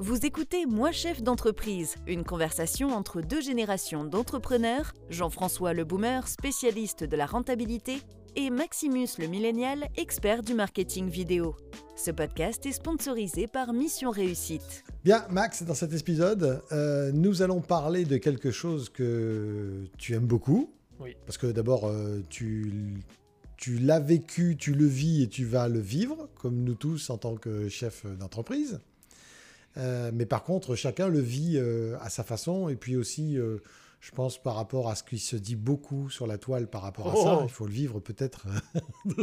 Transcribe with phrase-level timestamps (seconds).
[0.00, 7.04] Vous écoutez Moi chef d'entreprise, une conversation entre deux générations d'entrepreneurs, Jean-François le boomer, spécialiste
[7.04, 7.98] de la rentabilité,
[8.34, 11.54] et Maximus le millénial, expert du marketing vidéo.
[11.94, 14.82] Ce podcast est sponsorisé par Mission Réussite.
[15.04, 20.26] Bien, Max, dans cet épisode, euh, nous allons parler de quelque chose que tu aimes
[20.26, 20.72] beaucoup.
[20.98, 21.14] Oui.
[21.24, 22.96] Parce que d'abord, euh, tu,
[23.56, 27.16] tu l'as vécu, tu le vis et tu vas le vivre, comme nous tous en
[27.16, 28.80] tant que chef d'entreprise.
[29.76, 32.68] Euh, mais par contre, chacun le vit euh, à sa façon.
[32.68, 33.58] Et puis aussi, euh,
[34.00, 37.08] je pense par rapport à ce qui se dit beaucoup sur la toile par rapport
[37.10, 37.44] à ça, Oh.
[37.44, 38.46] il faut le vivre peut-être.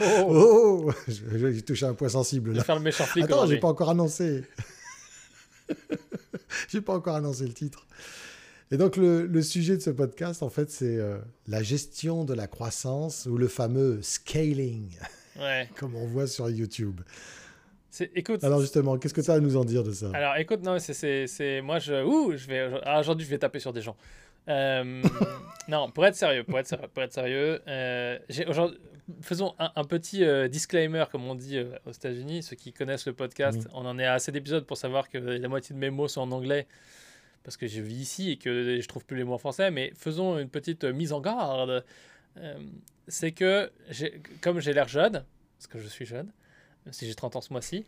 [0.00, 2.62] Oh, oh, je- j'ai touché un point sensible là.
[2.64, 4.44] faire le méchant flic Attends, j'ai pas encore annoncé.
[6.68, 7.86] j'ai pas encore annoncé le titre.
[8.70, 10.98] Et donc le, le sujet de ce podcast, en fait, c'est
[11.46, 14.90] la gestion de la croissance ou le fameux scaling,
[15.38, 15.68] Ouais.
[15.76, 17.00] comme on voit sur YouTube.
[18.14, 18.44] Écoute.
[18.44, 20.10] Alors justement, qu'est-ce que tu as à nous en dire de ça?
[20.12, 23.72] Alors écoute, non, c'est- moi je ouh, je vais ah, aujourd'hui je vais taper sur
[23.72, 23.96] des gens.
[24.48, 25.02] Euh,
[25.68, 28.18] non, pour être sérieux, pour être sérieux, pour être sérieux, euh,
[29.22, 32.42] faisons un, un petit euh, disclaimer comme on dit aux États-Unis.
[32.42, 35.48] Ceux qui connaissent le podcast, on en est à assez d'épisodes pour savoir que la
[35.48, 36.66] moitié de mes mots sont en anglais
[37.44, 39.70] parce que je vis ici et que je trouve plus les mots en français.
[39.70, 41.84] Mais faisons une petite mise en garde.
[43.08, 43.70] C'est que
[44.40, 45.24] comme j'ai l'air jeune,
[45.58, 46.30] parce que je suis jeune,
[46.90, 47.84] si j'ai 30 ans ce mois-ci.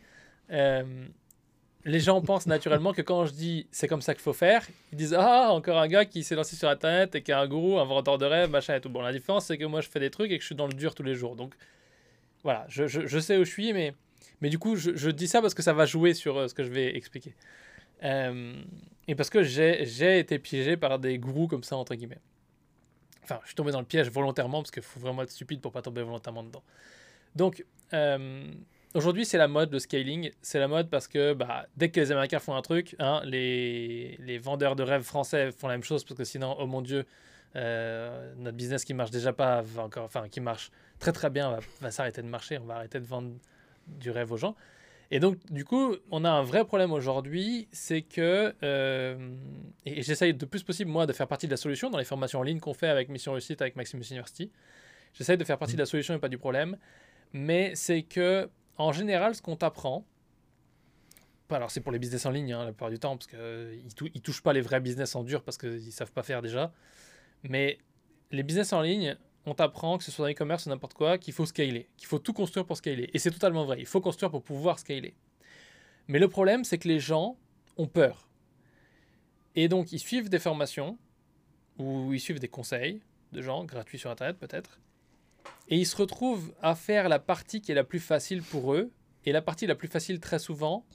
[0.51, 1.07] euh,
[1.85, 4.97] les gens pensent naturellement que quand je dis c'est comme ça qu'il faut faire, ils
[4.97, 7.79] disent Ah, encore un gars qui s'est lancé sur Internet et qui est un gourou,
[7.79, 8.89] un vendeur de rêves, machin et tout.
[8.89, 10.67] Bon, la différence, c'est que moi, je fais des trucs et que je suis dans
[10.67, 11.35] le dur tous les jours.
[11.35, 11.55] Donc,
[12.43, 13.93] voilà, je, sais où je suis, mais,
[14.41, 16.63] mais du coup, je, dis ça parce que ça va jouer sur euh, ce que
[16.63, 17.33] je vais expliquer.
[18.03, 18.53] Euh,
[19.07, 22.19] et parce que j'ai j'ai été piégé par des gourous comme ça, entre guillemets.
[23.23, 25.71] Enfin, je suis tombé dans le piège volontairement parce qu'il faut vraiment être stupide pour
[25.71, 26.63] pas tomber volontairement dedans.
[27.35, 28.43] Donc, euh,
[28.95, 30.31] Aujourd'hui, c'est la mode, le scaling.
[30.41, 34.17] C'est la mode parce que bah, dès que les Américains font un truc, hein, les,
[34.17, 37.05] les vendeurs de rêves français font la même chose parce que sinon, oh mon Dieu,
[37.55, 41.51] euh, notre business qui marche déjà pas, va encore, enfin qui marche très très bien,
[41.51, 42.57] va, va s'arrêter de marcher.
[42.57, 43.31] On va arrêter de vendre
[43.87, 44.55] du rêve aux gens.
[45.11, 49.35] Et donc, du coup, on a un vrai problème aujourd'hui, c'est que, euh,
[49.85, 52.39] et, j'essaye de plus possible, moi, de faire partie de la solution dans les formations
[52.39, 54.51] en ligne qu'on fait avec Mission Réussite, avec Maximus University.
[55.13, 56.77] J'essaye de faire partie de la solution et pas du problème.
[57.33, 58.49] Mais c'est que
[58.79, 60.05] en général, ce qu'on t'apprend,
[61.49, 64.19] alors c'est pour les business en ligne hein, la plupart du temps, parce qu'ils ne
[64.19, 66.73] touchent pas les vrais business en dur parce qu'ils ne savent pas faire déjà.
[67.43, 67.77] Mais
[68.31, 71.33] les business en ligne, on t'apprend, que ce soit dans e-commerce ou n'importe quoi, qu'il
[71.33, 73.09] faut scaler, qu'il faut tout construire pour scaler.
[73.13, 75.15] Et c'est totalement vrai, il faut construire pour pouvoir scaler.
[76.07, 77.37] Mais le problème, c'est que les gens
[77.77, 78.29] ont peur.
[79.55, 80.97] Et donc, ils suivent des formations,
[81.77, 83.01] ou ils suivent des conseils
[83.31, 84.79] de gens, gratuits sur Internet peut-être,
[85.67, 88.91] et ils se retrouvent à faire la partie qui est la plus facile pour eux.
[89.25, 90.85] Et la partie la plus facile, très souvent,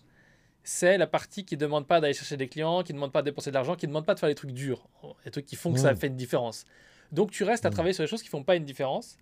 [0.62, 3.22] c'est la partie qui ne demande pas d'aller chercher des clients, qui ne demande pas
[3.22, 4.88] de dépenser de l'argent, qui ne demande pas de faire des trucs durs,
[5.24, 5.96] des trucs qui font que ça Mm.
[5.96, 6.64] fait une différence.
[7.12, 7.72] Donc tu restes à Mm.
[7.72, 9.18] travailler sur les choses qui ne font pas une différence.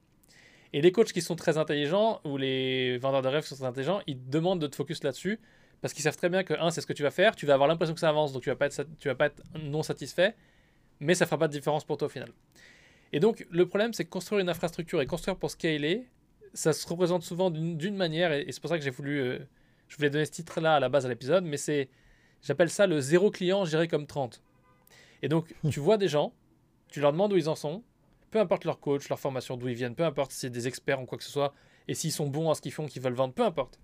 [0.73, 3.67] Et les coachs qui sont très intelligents, ou les vendeurs de rêves qui sont très
[3.67, 5.39] intelligents, ils te demandent de te focus là-dessus,
[5.83, 7.55] parce qu'ils savent très bien que, un, c'est ce que tu vas faire, tu vas
[7.55, 9.43] avoir l'impression que ça avance, donc tu vas pas être, sat- tu vas pas être
[9.59, 10.35] non satisfait,
[11.01, 12.31] mais ça fera pas de différence pour toi au final.
[13.13, 16.09] Et donc, le problème, c'est que construire une infrastructure et construire pour scaler,
[16.55, 19.39] ça se représente souvent d'une manière, et, et c'est pour ça que j'ai voulu, euh,
[19.89, 21.89] je voulais donner ce titre-là à la base à l'épisode, mais c'est,
[22.43, 24.43] j'appelle ça le zéro client géré comme 30.
[25.23, 26.33] Et donc, tu vois des gens,
[26.89, 27.83] tu leur demandes où ils en sont,
[28.31, 31.03] peu importe leur coach, leur formation, d'où ils viennent, peu importe si c'est des experts
[31.03, 31.55] ou quoi que ce soit,
[31.89, 33.79] et s'ils sont bons à ce qu'ils font, qu'ils veulent vendre, peu importe.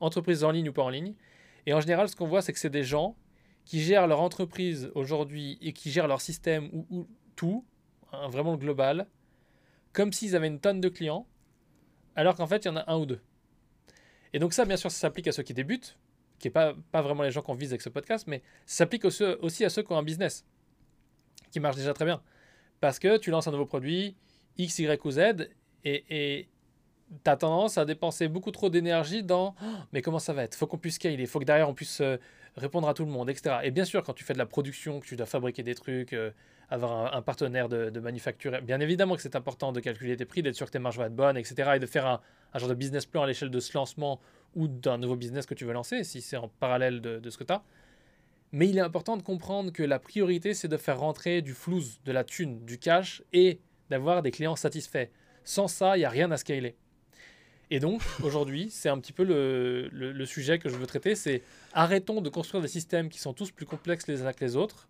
[0.00, 1.14] Entreprise en ligne ou pas en ligne.
[1.66, 3.16] Et en général, ce qu'on voit, c'est que c'est des gens
[3.64, 7.64] qui gèrent leur entreprise aujourd'hui et qui gèrent leur système ou, ou tout,
[8.28, 9.06] vraiment le global,
[9.92, 11.26] comme s'ils avaient une tonne de clients,
[12.16, 13.20] alors qu'en fait, il y en a un ou deux.
[14.32, 15.98] Et donc ça, bien sûr, ça s'applique à ceux qui débutent,
[16.38, 19.04] qui n'est pas, pas vraiment les gens qu'on vise avec ce podcast, mais ça s'applique
[19.04, 20.44] aussi, à ceux qui ont un business,
[21.50, 22.22] qui marche déjà très bien.
[22.80, 24.16] Parce que tu lances un nouveau produit,
[24.58, 25.48] X, Y ou Z,
[25.84, 26.48] et
[27.22, 30.54] tu as tendance à dépenser beaucoup trop d'énergie dans Oh, mais comment ça va être?
[30.54, 32.16] Faut qu'on puisse scaler, faut que derrière on puisse euh,
[32.56, 33.56] répondre à tout le monde, etc.
[33.64, 36.12] Et bien sûr, quand tu fais de la production, que tu dois fabriquer des trucs,
[36.12, 36.30] euh,
[36.70, 40.54] avoir un, partenaire de, manufacture, bien évidemment que c'est important de calculer tes prix, d'être
[40.54, 41.72] sûr que tes marges vont être bonnes, etc.
[41.76, 42.20] Et de faire un,
[42.52, 44.20] un genre de business plan à l'échelle de ce lancement
[44.54, 47.36] ou d'un nouveau business que tu veux lancer, si c'est en parallèle de, de ce
[47.36, 47.62] que tu as.
[48.52, 52.00] Mais il est important de comprendre que la priorité, c'est de faire rentrer du flouze,
[52.04, 53.60] de la thune, du cash et
[53.90, 55.08] d'avoir des clients satisfaits.
[55.42, 56.76] Sans ça, il n'y a rien à scaler.
[57.70, 62.20] Et donc, aujourd'hui, c'est un petit peu le, sujet que je veux traiter, c'est arrêtons
[62.20, 64.88] de construire des systèmes qui sont tous plus complexes les uns que les autres,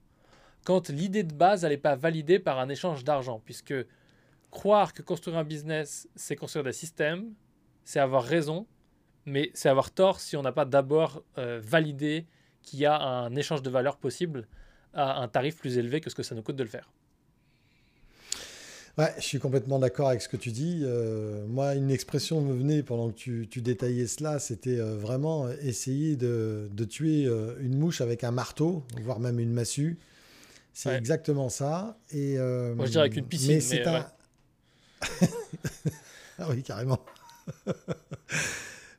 [0.64, 3.74] quand l'idée de base, n'est pas validée par un échange d'argent, puisque
[4.50, 7.34] croire que construire un business, c'est construire des systèmes,
[7.84, 8.66] c'est avoir raison,
[9.26, 12.26] mais c'est avoir tort si on n'a pas d'abord euh, validé
[12.62, 14.48] qu'il y a un échange de valeur possible
[14.94, 16.90] à un tarif plus élevé que ce que ça nous coûte de le faire.
[18.96, 20.82] Ouais, je suis complètement d'accord avec ce que tu dis.
[20.84, 25.50] Euh, moi, une expression me venait pendant que tu, tu détaillais cela, c'était euh, vraiment
[25.62, 29.98] essayer de, de tuer euh, une mouche avec un marteau, voire même une massue.
[30.72, 30.96] C'est Ouais.
[30.98, 31.98] exactement ça.
[32.12, 34.06] Et, Moi, je dirais avec une piscine, Mais c'est un...
[36.38, 37.00] ah oui, carrément.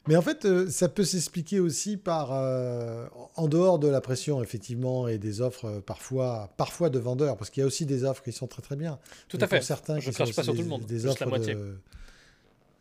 [0.08, 4.44] Mais en fait, euh, ça peut s'expliquer aussi par, euh, en dehors de la pression,
[4.44, 8.04] effectivement, et des offres euh, parfois, parfois de vendeurs, parce qu'il y a aussi des
[8.04, 9.00] offres qui sont très très bien.
[9.28, 9.62] Tout à fait.
[9.62, 11.56] Certains, Je qui crache pas sur des, tout le monde, Des juste la offres moitié.
[11.56, 11.76] de...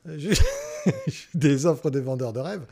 [1.34, 2.66] des offres de vendeurs de rêve.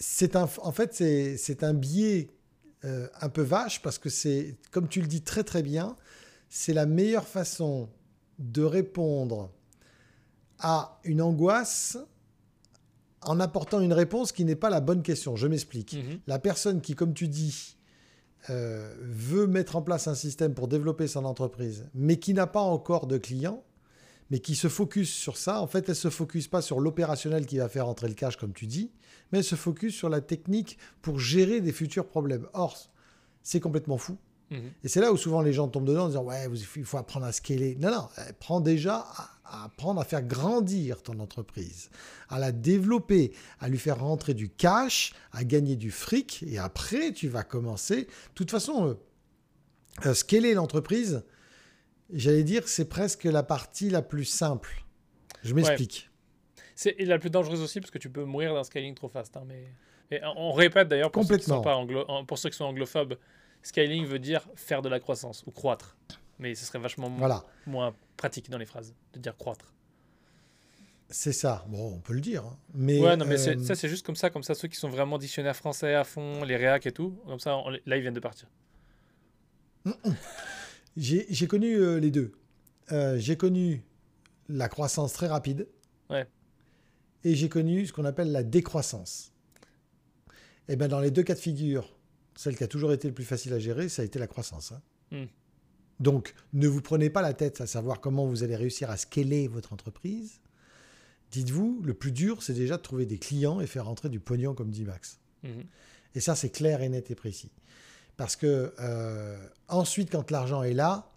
[0.00, 2.30] C'est un, en fait, c'est un biais
[2.82, 5.96] un peu vache parce que c'est, comme tu le dis très très bien,
[6.48, 7.88] c'est la meilleure façon
[8.40, 9.50] de répondre
[10.60, 11.98] à une angoisse
[13.22, 15.36] en apportant une réponse qui n'est pas la bonne question.
[15.36, 15.94] Je m'explique.
[15.94, 16.20] Mhm.
[16.26, 17.76] La personne qui, comme tu dis,
[18.50, 22.60] euh, veut mettre en place un système pour développer son entreprise, mais qui n'a pas
[22.60, 23.64] encore de clients,
[24.30, 27.58] mais qui se focus sur ça, en fait, elle se focus pas sur l'opérationnel qui
[27.58, 28.90] va faire entrer le cash, comme tu dis,
[29.32, 32.46] mais elle se focus sur la technique pour gérer des futurs problèmes.
[32.52, 32.76] Or,
[33.42, 34.16] c'est complètement fou.
[34.50, 34.70] Mhm.
[34.82, 36.46] Et c'est là où souvent les gens tombent dedans en disant Ouais,
[36.76, 37.76] il faut apprendre à scaler.
[37.80, 41.90] Non, non, euh, prends déjà à, à apprendre à faire grandir ton entreprise,
[42.28, 47.12] à la développer, à lui faire rentrer du cash, à gagner du fric, et après
[47.12, 48.04] tu vas commencer.
[48.04, 48.94] De toute façon, euh,
[50.06, 51.24] euh, scaler l'entreprise,
[52.12, 54.84] j'allais dire, c'est presque la partie la plus simple.
[55.44, 56.10] Je m'explique.
[56.74, 59.36] C'est la plus dangereuse aussi parce que tu peux mourir d'un scaling trop fast.
[59.36, 59.66] hein, mais...
[60.10, 61.62] Et on répète d'ailleurs pour, ceux qui sont Complètement.
[61.72, 62.04] pas anglo...
[62.08, 63.16] en- pour ceux qui sont anglophones,
[63.62, 65.96] scaling veut dire faire de la croissance ou croître.
[66.38, 69.72] Mais ce serait vachement Voilà, moins pratique dans les phrases de dire croître.
[71.10, 71.64] c'est ça.
[71.68, 72.44] Bon, on peut le dire.
[72.44, 72.56] hein.
[72.74, 74.88] Mais, ouais, non, mais euh, ça c'est juste comme ça, comme ça ceux qui sont
[74.88, 78.14] vraiment dictionnaires français à fond, les réacs et tout, comme ça on là ils viennent
[78.14, 78.48] de partir.
[80.96, 82.32] J'ai j'ai connu euh, les deux.
[82.92, 83.82] Euh, j'ai connu
[84.48, 85.68] la croissance très rapide.
[86.10, 86.26] Ouais.
[87.24, 89.32] Et j'ai connu ce qu'on appelle la décroissance.
[90.68, 91.97] Et bien, dans les deux cas de figure,
[92.38, 94.70] celle qui a toujours été le plus facile à gérer, ça a été la croissance.
[94.70, 94.80] hein.
[95.10, 95.26] Hmm.
[95.98, 99.48] Donc, ne vous prenez pas la tête à savoir comment vous allez réussir à scaler
[99.48, 100.40] votre entreprise.
[101.32, 104.54] Dites-vous, le plus dur, c'est déjà de trouver des clients et faire rentrer du pognon,
[104.54, 105.18] comme dit Max.
[105.42, 105.64] Mhm.
[106.14, 107.50] Et ça, c'est clair et net et précis.
[108.16, 109.36] Parce que euh,
[109.66, 111.10] ensuite, quand l'argent est là,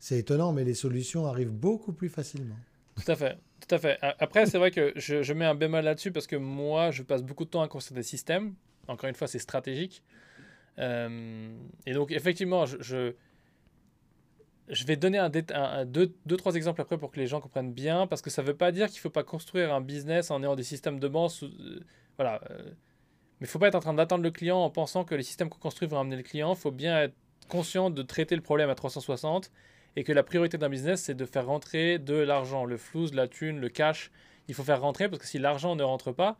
[0.00, 2.56] c'est étonnant, mais les solutions arrivent beaucoup plus facilement.
[2.96, 3.38] Tout à fait.
[3.60, 3.98] Tout à fait.
[4.18, 7.22] Après, c'est vrai que je, je mets un bémol là-dessus parce que moi, je passe
[7.22, 8.54] beaucoup de temps à construire des systèmes.
[8.88, 10.02] Encore une fois, c'est stratégique.
[10.78, 11.56] Euh,
[11.86, 13.12] et donc, effectivement, je,
[14.86, 17.72] vais donner un, un- un- deux, deux, trois exemples après pour que les gens comprennent
[17.72, 20.30] bien, parce que ça ne veut pas dire qu'il ne faut pas construire un business
[20.30, 21.32] en ayant des systèmes de banque.
[21.42, 21.80] euh,
[22.16, 22.40] voilà.
[22.50, 22.58] euh,
[23.40, 25.22] mais il ne faut pas être en train d'attendre le client en pensant que les
[25.22, 26.54] systèmes qu'on construit vont amener le client.
[26.54, 27.14] Il faut bien être
[27.48, 29.50] conscient de traiter le problème à 360
[29.94, 33.28] et que la priorité d'un business, c'est de faire rentrer de l'argent, le flouze, la
[33.28, 34.10] thune, le cash.
[34.48, 36.38] Il faut faire rentrer parce que si l'argent ne rentre pas,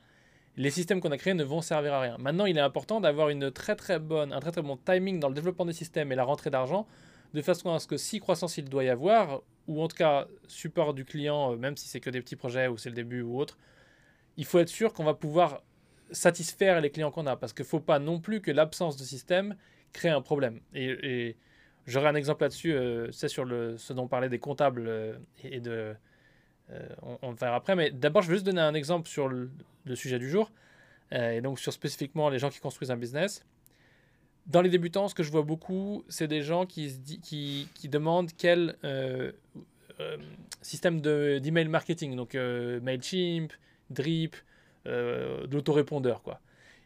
[0.56, 2.16] les systèmes qu'on a créés ne vont servir à rien.
[2.18, 5.28] Maintenant, il est important d'avoir une très très bonne, un très très bon timing dans
[5.28, 6.86] le développement des systèmes et la rentrée d'argent,
[7.34, 10.26] de façon à ce que si croissance il doit y avoir, ou en tout cas
[10.48, 13.20] support du client, euh, même si c'est que des petits projets ou c'est le début
[13.20, 13.58] ou autre,
[14.36, 15.62] il faut être sûr qu'on va pouvoir
[16.10, 19.02] satisfaire les clients qu'on a, parce qu'il ne faut pas non plus que l'absence de
[19.02, 19.56] système
[19.92, 20.60] crée un problème.
[20.72, 21.36] Et, et
[21.86, 25.60] j'aurai un exemple là-dessus, euh, c'est sur ce dont on parlait des comptables euh, et
[25.60, 25.94] de...
[26.72, 26.88] euh,
[27.22, 29.50] on, verra après, mais d'abord je vais juste donner un exemple sur le,
[29.94, 30.50] sujet du jour,
[31.12, 33.44] euh, et donc sur spécifiquement les gens qui construisent un business.
[34.46, 39.32] Dans les débutants, ce que je vois beaucoup, c'est des gens qui, demandent quel euh,
[40.62, 43.52] système de- d'email marketing, donc MailChimp,
[43.90, 44.36] Drip,
[44.86, 46.40] euh, de l'autorépondeur, quoi.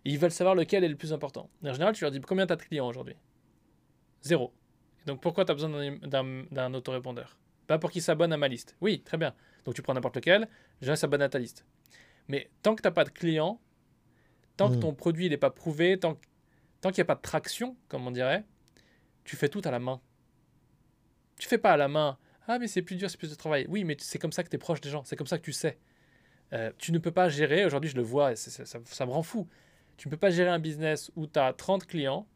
[0.04, 1.50] Ils veulent savoir lequel est le plus important.
[1.62, 3.16] En général, tu leur dis combien tu as de clients aujourd'hui?
[4.22, 4.52] Zéro.
[5.06, 7.37] Donc pourquoi tu as besoin d'un autorépondeur?
[7.71, 8.75] Pas pour qu'il s'abonne à ma liste.
[8.81, 9.33] Oui, très bien.
[9.65, 10.49] Donc tu prends n'importe lequel,
[10.81, 11.65] déjà s'abonne à ta liste.
[12.27, 13.61] Mais tant que tu n'as pas de clients,
[14.57, 14.81] tant que Mm.
[14.81, 16.19] ton produit n'est pas prouvé, tant,
[16.81, 18.45] tant qu'il n'y a pas de traction, comme on dirait,
[19.23, 20.00] tu fais tout à la main.
[21.39, 22.19] Tu fais pas à la main.
[22.49, 23.67] Ah, mais c'est plus dur, c'est plus de travail.
[23.69, 25.45] Oui, mais c'est comme ça que tu es proche des gens, c'est comme ça que
[25.45, 25.79] tu sais.
[26.53, 29.23] Euh, tu ne peux pas gérer, aujourd'hui je le vois, c'est- ça, ça me rend
[29.23, 29.47] fou.
[29.97, 32.27] Tu ne peux pas gérer un business où tu as 30 clients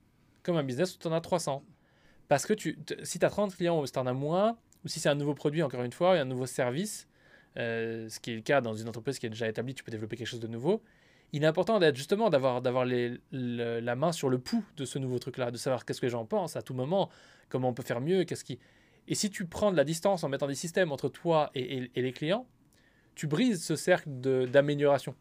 [0.44, 1.64] comme un business où tu en as 300.
[2.28, 4.88] Parce que tu, si tu as 30 clients ou si tu en as moins, ou
[4.88, 7.08] si c'est un nouveau produit, encore une fois, et un nouveau service,
[7.56, 9.92] euh, ce qui est le cas dans une entreprise qui est déjà établie, tu peux
[9.92, 10.82] développer quelque chose de nouveau.
[11.32, 12.60] Il est important d'être justement d'avoir
[13.32, 16.24] la main sur le pouls de ce nouveau truc-là, de savoir qu'est-ce que les gens
[16.24, 17.10] pensent à tout moment,
[17.48, 18.58] comment on peut faire mieux, qu'est-ce qui.
[19.08, 22.12] Et si tu prends de la distance en mettant des systèmes entre toi et, les
[22.12, 22.46] clients,
[23.14, 24.08] tu brises ce cercle
[24.48, 25.14] d'amélioration.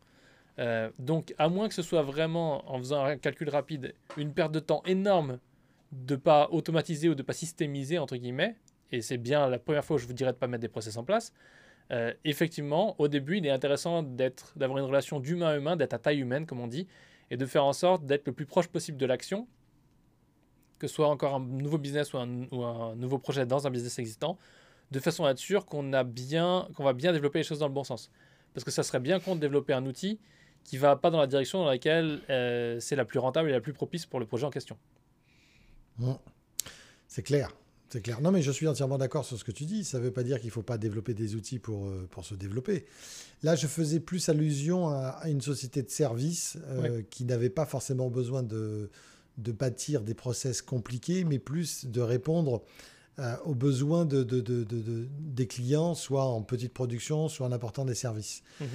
[0.60, 4.52] Euh, donc, à moins que ce soit vraiment, en faisant un calcul rapide, une perte
[4.52, 5.40] de temps énorme
[5.92, 8.56] de pas automatiser ou de pas systémiser, entre guillemets,
[8.94, 10.98] et c'est bien la première fois où je vous dirais de pas mettre des process
[10.98, 11.34] en place,
[11.92, 16.00] euh, effectivement, au début, il est intéressant d'avoir une relation d'humain à humain, d'être à
[16.00, 16.88] taille humaine, comme on dit,
[17.32, 19.48] et de faire en sorte d'être le plus proche possible de l'action,
[20.78, 23.72] que ce soit encore un nouveau business ou un, ou un, nouveau projet dans un
[23.72, 24.38] business existant,
[24.92, 27.68] de façon à être sûr qu'on a bien, qu'on va bien développer les choses dans
[27.68, 28.12] le bon sens.
[28.54, 30.20] Parce que ça serait bien con de développer un outil
[30.64, 33.60] qui va pas dans la direction dans laquelle euh, c'est la plus rentable et la
[33.60, 34.78] plus propice pour le projet en question.
[37.08, 37.50] C'est clair.
[37.94, 38.22] C'est clair.
[38.22, 39.84] Non, mais je suis entièrement d'accord sur ce que tu dis.
[39.84, 42.26] Ça ne veut pas dire qu'il ne faut pas développer des outils pour, euh, pour
[42.26, 42.88] se développer.
[43.44, 48.10] Là, je faisais plus allusion à, une société de service euh, qui n'avait pas forcément
[48.10, 48.90] besoin de,
[49.38, 52.64] de bâtir des process compliqués, mais plus de répondre
[53.20, 57.86] euh, aux besoins de, de, de, des clients, soit en petite production, soit en apportant
[57.86, 58.42] des services.
[58.60, 58.68] Mhm.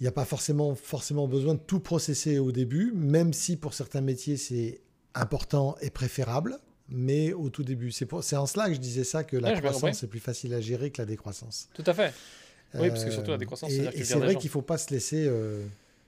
[0.00, 3.72] Il n'y a pas forcément, forcément besoin de tout processer au début, même si pour
[3.72, 4.82] certains métiers c'est
[5.14, 6.58] important et préférable
[6.88, 7.90] mais au tout début.
[7.90, 10.90] C'est en cela que je disais ça, que la croissance est plus facile à gérer
[10.90, 11.68] que la décroissance.
[11.74, 12.14] Tout à fait.
[12.74, 14.92] Oui, parce que surtout la décroissance, c'est Et, c'est vrai qu'il ne faut pas se
[14.92, 15.64] laisser euh,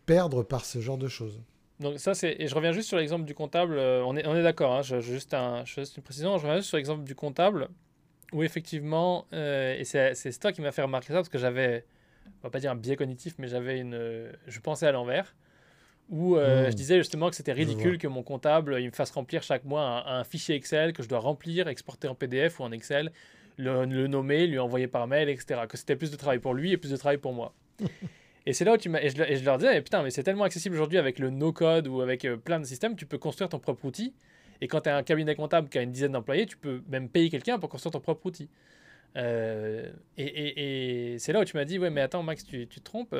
[0.07, 1.41] perdre par ce genre de choses.
[1.79, 2.37] Donc ça, c'est...
[2.39, 3.79] Et je reviens juste sur l'exemple du comptable.
[3.79, 6.37] Euh, on est, on est d'accord, hein, je, juste, un, juste une précision.
[6.37, 7.69] Je reviens juste sur l'exemple du comptable,
[8.33, 11.87] où effectivement, euh, et c'est, c'est toi qui m'a fait remarquer ça, parce que j'avais,
[12.27, 14.31] on va pas dire un biais cognitif, mais j'avais une...
[14.47, 15.35] Je pensais à l'envers
[16.11, 16.75] où euh, je hmm.
[16.75, 20.25] disais justement que c'était ridicule que mon comptable il me fasse remplir chaque mois un,
[20.25, 23.13] fichier Excel que je dois remplir, exporter en PDF ou en Excel,
[23.57, 25.63] le, nommer, lui envoyer par mail, etc.
[25.69, 27.55] Que c'était plus de travail pour lui et plus de travail pour moi.
[28.47, 29.01] et c'est là où tu m'as.
[29.01, 32.25] Et, je, leur disais, putain, mais c'est tellement accessible aujourd'hui avec le no-code ou avec
[32.25, 34.13] euh, plein de systèmes, tu peux construire ton propre outil.
[34.61, 37.09] Et quand tu as un cabinet comptable qui a une dizaine d'employés, tu peux même
[37.09, 38.49] payer quelqu'un pour construire ton propre outil.
[39.17, 42.81] Euh, et, et, c'est là où tu m'as dit, ouais, mais attends, Max, tu, tu
[42.81, 43.15] te trompes.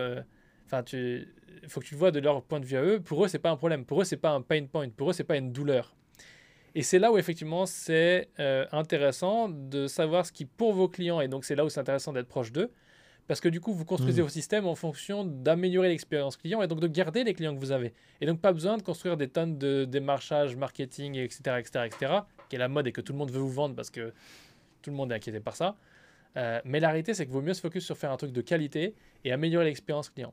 [0.67, 1.27] Enfin, tu
[1.63, 3.01] il faut que tu le vois de leur point de vue à eux.
[3.01, 3.85] Pour eux, c'est pas un problème.
[3.85, 4.89] Pour eux, c'est pas un pain point.
[4.89, 5.95] Pour eux, c'est pas une douleur.
[6.75, 11.21] Et c'est là où effectivement c'est euh, intéressant de savoir ce qui pour vos clients,
[11.21, 12.71] et donc c'est là où c'est intéressant d'être proche d'eux,
[13.27, 14.25] parce que du coup vous construisez mmh.
[14.25, 17.73] vos systèmes en fonction d'améliorer l'expérience client et donc de garder les clients que vous
[17.73, 17.93] avez.
[18.21, 22.15] Et donc pas besoin de construire des tonnes de démarchage, marketing, etc., etc., etc.,
[22.49, 24.13] qui est la mode et que tout le monde veut vous vendre parce que
[24.83, 25.77] tout le monde est inquiété par ça.
[26.37, 28.41] Euh, mais la réalité c'est qu'il vaut mieux se focus sur faire un truc de
[28.41, 30.33] qualité et améliorer l'expérience client.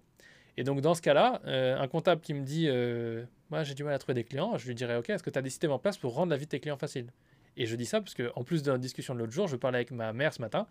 [0.57, 3.83] Et donc, dans ce cas-là, euh, un comptable qui me dit euh, Moi, j'ai du
[3.83, 5.71] mal à trouver des clients, je lui dirais Ok, est-ce que tu as des systèmes
[5.71, 7.13] en place pour rendre la vie de tes clients facile?
[7.55, 9.77] Et je dis ça parce qu'en plus de la discussion de l'autre jour, je parlais
[9.77, 10.67] avec ma mère ce matin,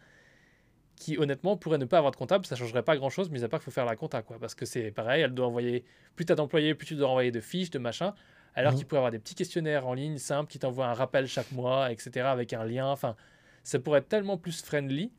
[0.96, 3.60] qui honnêtement pourrait ne pas avoir de comptable, ça changerait pas grand-chose, mis à part
[3.60, 4.38] qu'il faut faire la compta, quoi.
[4.40, 7.30] Parce que c'est pareil, elle doit envoyer, plus tu as d'employés, plus tu dois envoyer
[7.32, 8.14] de fiches, de machin,
[8.54, 8.76] alors mmh.
[8.76, 11.90] qu'il pourrait avoir des petits questionnaires en ligne simples qui t'envoient un rappel chaque mois,
[11.92, 12.86] etc., avec un lien.
[12.86, 13.16] Enfin,
[13.62, 15.12] ça pourrait être tellement plus friendly.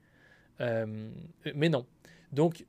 [0.61, 1.09] Euh,
[1.53, 1.85] mais non.
[2.31, 2.65] Donc,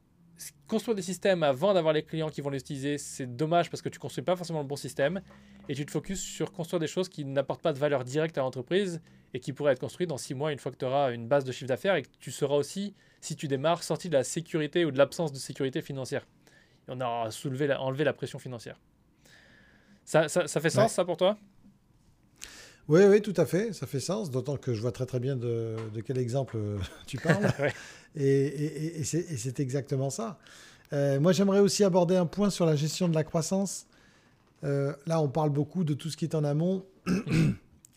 [0.66, 3.88] construire des systèmes avant d'avoir les clients qui vont les utiliser, c'est dommage parce que
[3.88, 5.21] tu construis pas forcément le bon système
[5.68, 8.42] et tu te focuses sur construire des choses qui n'apportent pas de valeur directe à
[8.42, 9.00] l'entreprise
[9.35, 11.45] et qui pourraient être construites dans six mois une fois que tu auras une base
[11.45, 14.85] de chiffre d'affaires et que tu seras aussi, si tu démarres, sorti de la sécurité
[14.85, 16.26] ou de l'absence de sécurité financière.
[16.88, 18.78] Et on aura soulevé enlevé la pression financière.
[20.04, 21.37] Ça, ça, fait sens, ça, pour toi?
[22.88, 25.37] Oui, oui, tout à fait, ça fait sens, d'autant que je vois très très bien
[25.37, 27.47] de, de quel exemple euh, tu parles.
[28.16, 30.38] Et, c'est exactement ça.
[30.92, 33.87] Euh, moi, j'aimerais aussi aborder un point sur la gestion de la croissance.
[34.64, 36.85] Euh, là, on parle beaucoup de tout ce qui est en amont.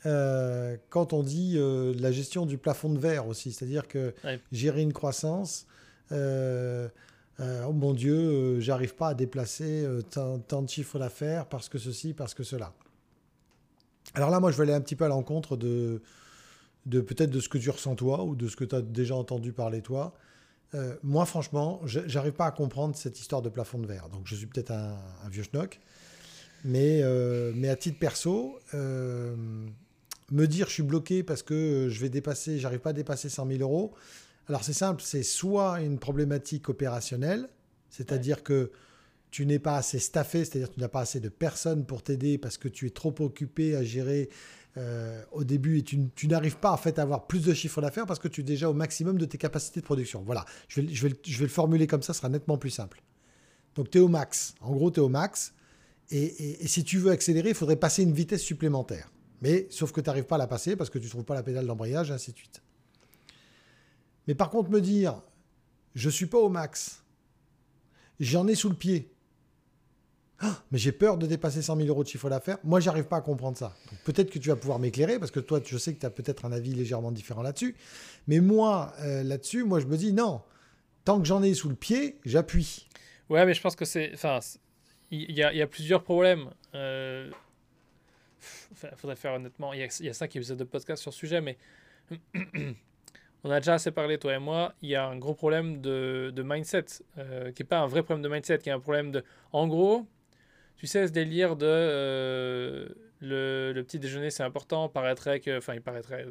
[0.07, 1.59] Euh, quand on dit
[1.99, 4.15] la gestion du plafond de verre aussi, c'est-à-dire que
[4.51, 5.67] gérer une croissance,
[6.09, 12.33] oh mon Dieu, j'arrive pas à déplacer tant, de chiffres d'affaires parce que ceci, parce
[12.33, 12.73] que cela.
[14.13, 16.01] Alors là, moi, je vais aller un petit peu à l'encontre de,
[16.85, 19.15] de peut-être de ce que tu ressens toi ou de ce que tu as déjà
[19.15, 20.13] entendu parler toi.
[20.73, 24.09] Euh, moi, franchement, j'arrive pas à comprendre cette histoire de plafond de verre.
[24.09, 24.97] Donc, je suis peut-être un,
[25.29, 25.79] vieux schnock.
[26.63, 29.35] Mais, euh, mais à titre perso, euh,
[30.31, 33.47] me dire je suis bloqué parce que je vais dépasser, j'arrive pas à dépasser 100
[33.47, 33.93] 000 euros.
[34.47, 37.49] Alors, c'est simple, c'est soit une problématique opérationnelle,
[37.89, 38.71] c'est-à-dire que
[39.31, 42.57] tu n'es pas assez staffé, c'est-à-dire tu n'as pas assez de personnes pour t'aider parce
[42.57, 44.29] que tu es trop occupé à gérer
[44.77, 48.05] euh, au début et tu, n'arrives pas en fait à avoir plus de chiffre d'affaires
[48.05, 50.21] parce que tu es déjà au maximum de tes capacités de production.
[50.21, 53.01] Voilà, je vais le formuler comme ça, ce sera nettement plus simple.
[53.75, 55.53] Donc tu es au max, en gros tu es au max,
[56.09, 59.09] et, et, si tu veux accélérer, il faudrait passer une vitesse supplémentaire.
[59.41, 61.35] Mais sauf que tu n'arrives pas à la passer parce que tu ne trouves pas
[61.35, 62.61] la pédale d'embrayage, et ainsi de suite.
[64.27, 65.21] Mais par contre, me dire,
[65.95, 67.03] je ne suis pas au max,
[68.19, 69.10] j'en ai sous le pied,
[70.43, 72.57] ah, mais j'ai peur de dépasser 100 000 euros de chiffre d'affaires.
[72.63, 73.75] Moi, j'arrive pas à comprendre ça.
[74.05, 76.45] Peut-être que tu vas pouvoir m'éclairer, parce que toi, je sais que tu as peut-être
[76.45, 77.75] un avis légèrement différent là-dessus.
[78.27, 80.41] Mais moi, euh, là-dessus, moi, je me dis non.
[81.05, 82.87] Tant que j'en ai sous le pied, j'appuie.
[83.29, 84.11] Ouais, mais je pense que c'est.
[84.13, 84.39] Enfin,
[85.11, 86.49] il y, a, plusieurs problèmes.
[86.73, 87.29] Euh...
[88.97, 89.73] faudrait faire honnêtement.
[89.73, 91.57] Il y a, y a cinq épisodes de podcast sur ce sujet, mais.
[93.43, 94.75] On a déjà assez parlé, toi et moi.
[94.81, 96.85] Il y a un gros problème de, de mindset,
[97.17, 99.23] euh, qui n'est pas un vrai problème de mindset, qui est un problème de.
[99.51, 100.05] En gros,
[100.81, 101.67] tu sais, ce délire de.
[101.67, 104.89] Euh, le, le, petit déjeuner, c'est important.
[104.89, 105.59] Paraîtrait que.
[105.59, 106.25] Enfin, il paraîtrait.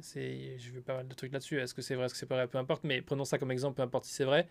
[0.00, 1.58] c'est J'ai vu pas mal de trucs là-dessus.
[1.58, 2.84] Est-ce que c'est vrai, est-ce que c'est pas vrai Peu importe.
[2.84, 4.46] Mais prenons ça comme exemple, peu importe si c'est vrai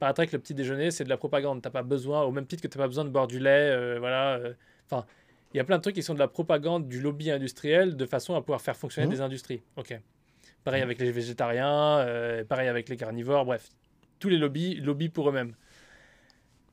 [0.00, 1.62] paraîtrait que le petit déjeuner, c'est de la propagande.
[1.62, 3.70] T'as pas besoin, au même titre que tu n'as pas besoin de boire du lait,
[3.70, 4.36] euh, voilà.
[4.36, 4.54] Euh,
[4.90, 5.06] enfin,
[5.52, 8.06] il y a plein de trucs qui sont de la propagande du lobby industriel de
[8.06, 9.10] façon à pouvoir faire fonctionner mmh.
[9.10, 9.62] des industries.
[9.76, 10.00] Ok.
[10.64, 10.84] Pareil mmh.
[10.84, 13.68] avec les végétariens, euh, pareil avec les carnivores, bref.
[14.18, 15.54] Tous les lobbies, lobby pour eux-mêmes.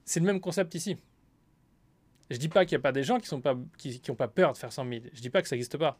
[0.05, 0.97] C'est le même concept ici.
[2.29, 4.27] Je dis pas qu'il n'y a pas des gens qui n'ont pas, qui, qui pas
[4.27, 5.01] peur de faire 100 000.
[5.13, 5.97] Je dis pas que ça n'existe pas.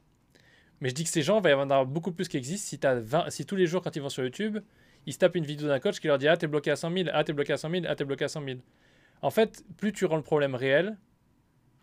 [0.81, 2.67] Mais je dis que ces gens, il va y en avoir beaucoup plus qui existent
[2.67, 4.59] si, as 20, si tous les jours, quand ils vont sur YouTube,
[5.05, 6.91] ils se tapent une vidéo d'un coach qui leur dit Ah, t'es bloqué à 100
[6.91, 8.59] 000, ah, t'es bloqué à 100 000, ah, t'es bloqué à 100 000.
[9.21, 10.97] En fait, plus tu rends le problème réel,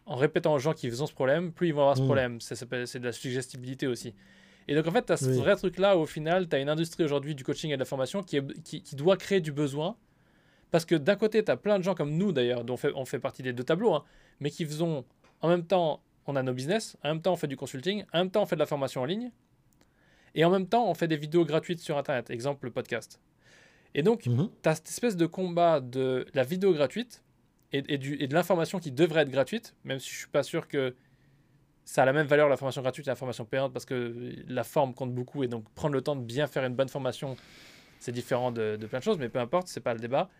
[0.06, 2.04] en répétant aux gens qui ont ce problème, plus ils vont avoir ce mm.
[2.04, 2.40] problème.
[2.40, 4.14] C'est de la suggestibilité aussi.
[4.68, 7.04] Et donc, en fait, tu as ce vrai truc-là, au final, tu as une industrie
[7.04, 9.96] aujourd'hui du coaching et de la formation qui, est, qui, qui doit créer du besoin.
[10.74, 12.90] Parce que d'un côté, tu as plein de gens comme nous, d'ailleurs, dont on fait,
[12.96, 14.02] on fait partie des deux tableaux, hein,
[14.40, 15.04] mais qui faisons
[15.40, 18.18] en même temps, on a nos business, en même temps, on fait du consulting, en
[18.18, 19.30] même temps, on fait de la formation en ligne,
[20.34, 23.20] et en même temps, on fait des vidéos gratuites sur Internet, exemple le podcast.
[23.94, 24.50] Et donc, mhm.
[24.64, 27.22] tu as cette espèce de combat de la vidéo gratuite
[27.70, 30.66] et, du, et de l'information qui devrait être gratuite, même si je suis pas sûr
[30.66, 30.96] que
[31.84, 34.64] ça a la même valeur la formation gratuite et la formation payante parce que la
[34.64, 37.36] forme compte beaucoup et donc prendre le temps de bien faire une bonne formation,
[38.00, 40.30] c'est différent de, de, plein de choses, mais peu importe, c'est pas le débat.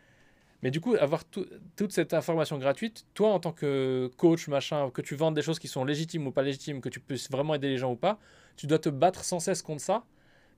[0.65, 5.03] Mais du coup, avoir toute cette information gratuite, toi en tant que coach, machin, que
[5.03, 7.69] tu vendes des choses qui sont légitimes ou pas légitimes, que tu puisses vraiment aider
[7.69, 8.19] les gens ou pas,
[8.57, 10.05] tu dois te battre sans cesse contre ça.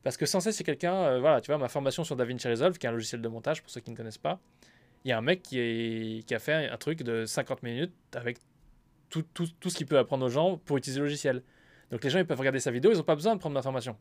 [0.04, 2.78] Parce que sans cesse, c'est quelqu'un, euh, voilà, tu vois, ma formation sur DaVinci Resolve,
[2.78, 4.38] qui est un logiciel de montage pour ceux qui ne connaissent pas,
[5.04, 8.38] il y a un mec qui, est, a fait un truc de 50 minutes avec
[9.10, 11.42] tout, ce qu'il peut apprendre aux gens pour utiliser le logiciel.
[11.90, 13.62] Donc les gens, ils peuvent regarder sa vidéo, ils n'ont pas besoin de prendre ma
[13.62, 13.96] formation.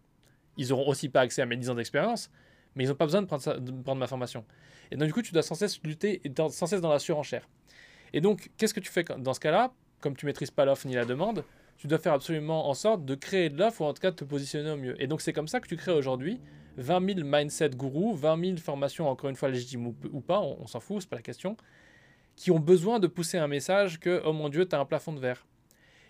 [0.57, 2.29] Ils n'auront aussi pas accès à mes 10 ans d'expérience,
[2.75, 4.45] mais ils n'ont pas besoin de prendre, ma formation.
[4.91, 7.47] Et donc, du coup, tu dois sans cesse lutter, et sans cesse dans la surenchère.
[8.13, 9.73] Et donc, qu'est-ce que tu fais dans ce cas-là?
[10.01, 11.43] Comme tu maîtrises pas l'offre ni la demande,
[11.77, 14.15] tu dois faire absolument en sorte de créer de l'offre ou en tout cas de
[14.15, 15.01] te positionner au mieux.
[15.01, 16.39] Et donc, c'est comme ça que tu crées aujourd'hui
[16.77, 20.79] 20 000 mindset gourous, 20 000 formations, encore une fois légitimes ou, pas, on, s'en
[20.79, 21.55] fout, c'est pas la question,
[22.35, 25.13] qui ont besoin de pousser un message que, oh mon Dieu, tu as un plafond
[25.13, 25.45] de verre.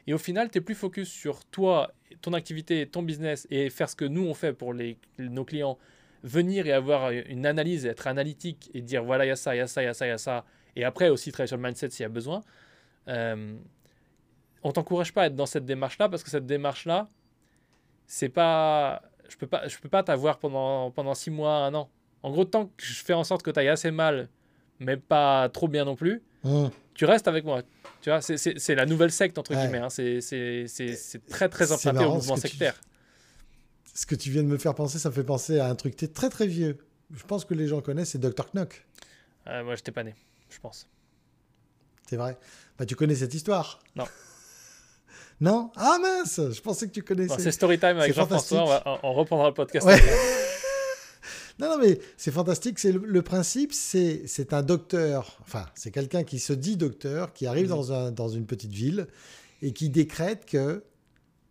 [0.08, 3.89] Et au final, tu es plus focus sur toi, ton activité, ton business et faire
[3.89, 4.73] ce que nous on fait pour
[5.17, 5.78] nos clients,
[6.25, 9.59] venir et avoir une analyse, être analytique et dire voilà, il y a ça, il
[9.59, 10.43] y a ça, il y a ça, il y a ça.
[10.75, 12.41] Et après aussi travailler sur le mindset s'il y a besoin.
[13.07, 13.55] Euh,
[14.63, 17.07] on t'encourage pas à être dans cette démarche-là parce que cette démarche-là,
[18.07, 19.03] c'est pas.
[19.29, 21.89] Je peux pas, je peux pas t'avoir pendant, pendant six mois, un an.
[22.23, 24.27] En gros, tant que je fais en sorte que tu ailles assez mal,
[24.79, 26.65] mais pas trop bien non plus, mmh.
[26.95, 27.61] tu restes avec moi.
[28.01, 29.79] Tu vois, c'est la nouvelle secte, entre guillemets.
[29.79, 29.89] Hein.
[29.89, 32.75] C'est très, très emprunté au mouvement sectaire
[33.95, 35.95] ce que tu viens de me faire penser, ça me fait penser à un truc
[36.13, 36.77] très très vieux.
[37.13, 38.45] Je pense que les gens connaissent, c'est Dr.
[38.53, 38.86] Knock.
[39.47, 40.13] Euh, moi, j'étais pas né,
[40.49, 40.88] je pense.
[42.08, 42.38] C'est vrai.
[42.77, 43.79] Bah, tu connais cette histoire?
[43.95, 44.03] Non.
[45.41, 45.71] non?
[45.75, 47.39] Ah mince Je pensais que tu connaissais.
[47.39, 49.88] c'est Storytime avec Jean-François, on, on, reprendra le podcast.
[51.60, 52.79] non, non, mais c'est fantastique.
[52.79, 57.69] C'est le, principe, c'est un docteur, enfin, c'est quelqu'un qui se dit docteur, qui arrive
[57.69, 57.75] mhm.
[57.75, 59.08] dans, un, dans une petite ville
[59.62, 60.84] et qui décrète que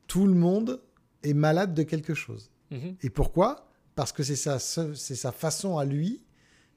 [0.09, 0.80] tout le monde
[1.24, 2.50] est malade de quelque chose.
[2.70, 2.96] Mhm.
[3.02, 3.68] Et pourquoi?
[3.94, 6.22] Parce que c'est sa, c'est sa façon à lui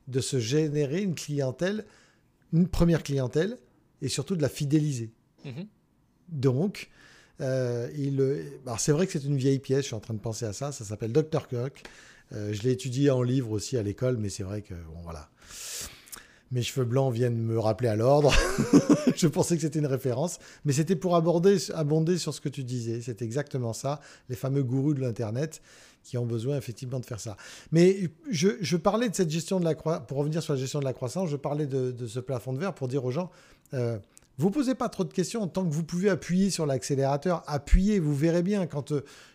[0.07, 1.85] de se générer une clientèle,
[2.53, 3.57] une première clientèle,
[4.01, 5.11] et surtout de la fidéliser.
[5.45, 5.67] Mhm.
[6.29, 6.89] Donc,
[7.41, 8.21] euh, il,
[8.77, 10.71] c'est vrai que c'est une vieille pièce, je suis en train de penser à ça,
[10.71, 11.47] ça s'appelle Dr.
[11.47, 11.83] Cook.
[12.33, 15.29] Euh, je l'ai étudié en livre aussi à l'école, mais c'est vrai que, bon, voilà.
[16.51, 18.33] Mes cheveux blancs viennent me rappeler à l'ordre.
[19.15, 22.63] je pensais que c'était une référence, mais c'était pour aborder, abonder sur ce que tu
[22.63, 23.01] disais.
[23.01, 25.61] C'est exactement ça, les fameux gourous de l'Internet
[26.03, 27.35] qui ont besoin effectivement de faire ça.
[27.71, 30.85] Mais je, parlais de cette gestion de la croissance, pour revenir sur la gestion de
[30.85, 33.29] la croissance, je parlais de, ce plafond de verre pour dire aux gens,
[33.73, 33.99] euh,
[34.37, 38.15] vous posez pas trop de questions tant que vous pouvez appuyer sur l'accélérateur, appuyez, vous
[38.15, 38.93] verrez bien quand,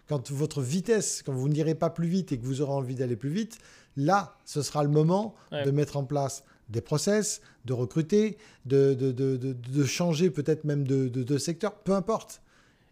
[0.08, 3.16] quand votre vitesse, quand vous n'irez pas plus vite et que vous aurez envie d'aller
[3.16, 3.58] plus vite,
[3.96, 9.12] là, ce sera le moment de mettre en place des process, de recruter, de, de,
[9.12, 12.42] de, de changer peut-être même de, secteur, peu importe.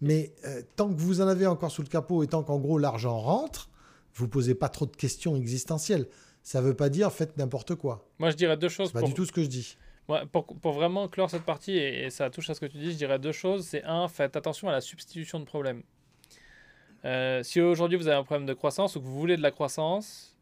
[0.01, 2.79] Mais euh, tant que vous en avez encore sous le capot et tant qu'en gros
[2.79, 3.69] l'argent rentre,
[4.15, 6.07] vous posez pas trop de questions existentielles.
[6.43, 8.07] Ça ne veut pas dire faites n'importe quoi.
[8.19, 8.93] Moi je dirais deux choses.
[8.93, 9.77] Pas du tout ce que je dis.
[10.33, 12.97] pour, pour, vraiment clore cette partie, et, ça touche à ce que tu dis, je
[12.97, 13.67] dirais deux choses.
[13.67, 15.83] C'est un, faites attention à la substitution de problèmes.
[17.05, 19.51] Euh, si aujourd'hui vous avez un problème de croissance ou que vous voulez de la
[19.51, 20.37] croissance,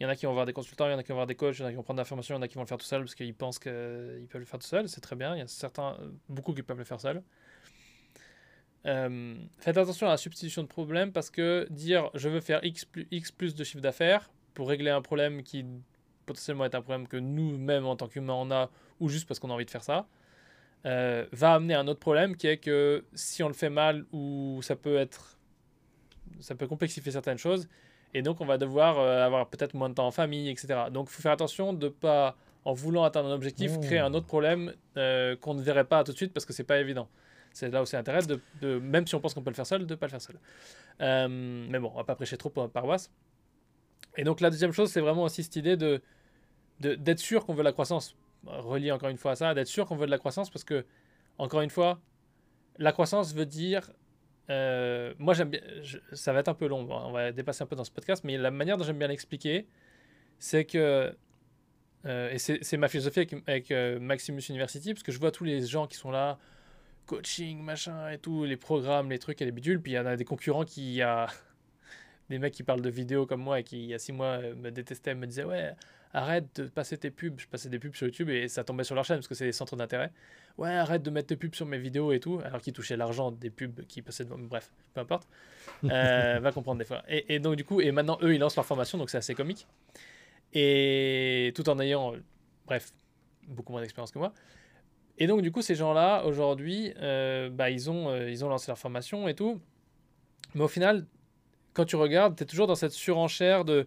[0.00, 1.16] Il y en a qui vont voir des consultants, il y en a qui vont
[1.16, 2.48] voir des coachs, il y en a qui vont prendre l'information, il y en a
[2.48, 4.88] qui vont le faire tout seul parce qu'ils pensent qu'ils peuvent le faire tout seul.
[4.88, 5.34] C'est très bien.
[5.34, 5.96] Il y a certains,
[6.28, 7.22] beaucoup qui peuvent le faire seul.
[8.86, 12.84] Euh, faites attention à la substitution de problème parce que dire je veux faire X
[12.84, 15.64] plus, X plus de chiffre d'affaires pour régler un problème qui
[16.26, 19.50] potentiellement est un problème que nous-mêmes en tant qu'humains on a ou juste parce qu'on
[19.50, 20.06] a envie de faire ça,
[20.86, 24.60] euh, va amener un autre problème qui est que si on le fait mal ou
[24.62, 25.38] ça peut être
[26.38, 27.68] ça peut complexifier certaines choses
[28.14, 31.08] et donc on va devoir euh, avoir peut-être moins de temps en famille etc donc
[31.10, 33.80] il faut faire attention de pas en voulant atteindre un objectif Mmh.
[33.80, 36.64] créer un autre problème euh, qu'on ne verrait pas tout de suite parce que c'est
[36.64, 37.08] pas évident
[37.52, 39.66] c'est là où c'est intérêt de, de- même si on pense qu'on peut le faire
[39.66, 40.36] seul de pas le faire seul
[41.00, 41.28] Euh,
[41.70, 43.10] mais bon on va pas prêcher trop pour notre paroisse
[44.16, 46.00] et donc la deuxième chose c'est vraiment aussi cette idée de
[46.80, 48.16] de- d'être sûr qu'on veut la croissance
[48.46, 50.86] relié encore une fois à ça, d'être sûr qu'on veut de la croissance parce que,
[51.38, 51.98] encore une fois,
[52.78, 53.90] la croissance veut dire.
[54.50, 55.60] Euh, moi, j'aime bien.
[56.12, 58.36] ça va être un peu long, on va dépasser un peu dans ce podcast, mais
[58.38, 59.66] la manière dont j'aime bien l'expliquer,
[60.38, 61.14] c'est que.
[62.06, 65.66] euh, et c'est ma philosophie avec, euh, Maximus University, parce que je vois tous les
[65.66, 66.38] gens qui sont là,
[67.06, 70.06] coaching, machin et tout, les programmes, les trucs et les bidules, puis il y en
[70.06, 70.94] a des concurrents qui.
[70.94, 71.26] Y a
[72.30, 74.38] des mecs qui parlent de vidéos comme moi et qui, il y a six mois,
[74.40, 75.74] me détestaient, me disaient Ouais,
[76.12, 77.38] arrête de passer tes pubs.
[77.38, 79.46] Je passais des pubs sur YouTube et ça tombait sur leur chaîne parce que c'est
[79.46, 80.12] des centres d'intérêt.
[80.56, 83.30] Ouais, arrête de mettre tes pubs sur mes vidéos et tout, alors qu'ils touchaient l'argent
[83.30, 84.38] des pubs qui passaient devant.
[84.38, 85.28] Bref, peu importe.
[85.84, 87.04] Euh, va comprendre des fois.
[87.08, 89.34] Et, et donc, du coup, et maintenant, eux, ils lancent leur formation, donc c'est assez
[89.34, 89.66] comique.
[90.54, 92.22] Et tout en ayant, euh,
[92.66, 92.90] bref,
[93.46, 94.32] beaucoup moins d'expérience que moi.
[95.18, 98.68] Et donc, du coup, ces gens-là, aujourd'hui, euh, bah, ils, ont, euh, ils ont lancé
[98.68, 99.60] leur formation et tout.
[100.54, 101.06] Mais au final,
[101.74, 103.86] quand tu regardes, tu es toujours dans cette surenchère de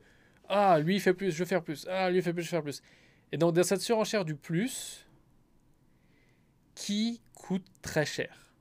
[0.54, 1.88] Ah, lui, il fait plus, je veux faire plus.
[1.90, 2.84] Ah, lui, il fait plus, je veux faire plus.
[3.32, 5.08] Et donc, dans cette surenchère du plus,
[6.76, 8.52] qui coûte très cher?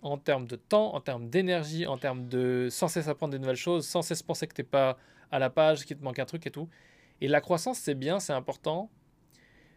[0.00, 3.56] En termes de temps, en termes d'énergie, en termes de sans cesse apprendre des nouvelles
[3.56, 4.96] choses, sans cesse penser que tu n'es pas
[5.30, 6.68] à la page, qu'il te manque un truc et tout.
[7.20, 8.90] Et la croissance, c'est bien, c'est important.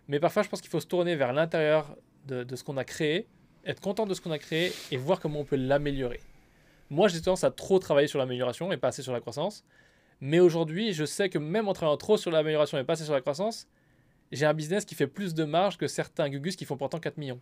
[0.08, 2.86] Mais parfois, je pense qu'il faut se tourner vers l'intérieur de, de ce qu'on a
[2.86, 3.28] créé,
[3.66, 6.22] être content de ce qu'on a créé et voir comment on peut l'améliorer.
[6.90, 9.66] Moi, j'ai tendance à trop travailler sur l'amélioration et pas assez sur la croissance.
[10.22, 13.14] Mais aujourd'hui, je sais que même en travaillant trop sur l'amélioration et pas assez sur
[13.14, 13.68] la croissance,
[14.32, 17.18] j'ai un business qui fait plus de marge que certains Gugus qui font pourtant 4
[17.18, 17.42] millions.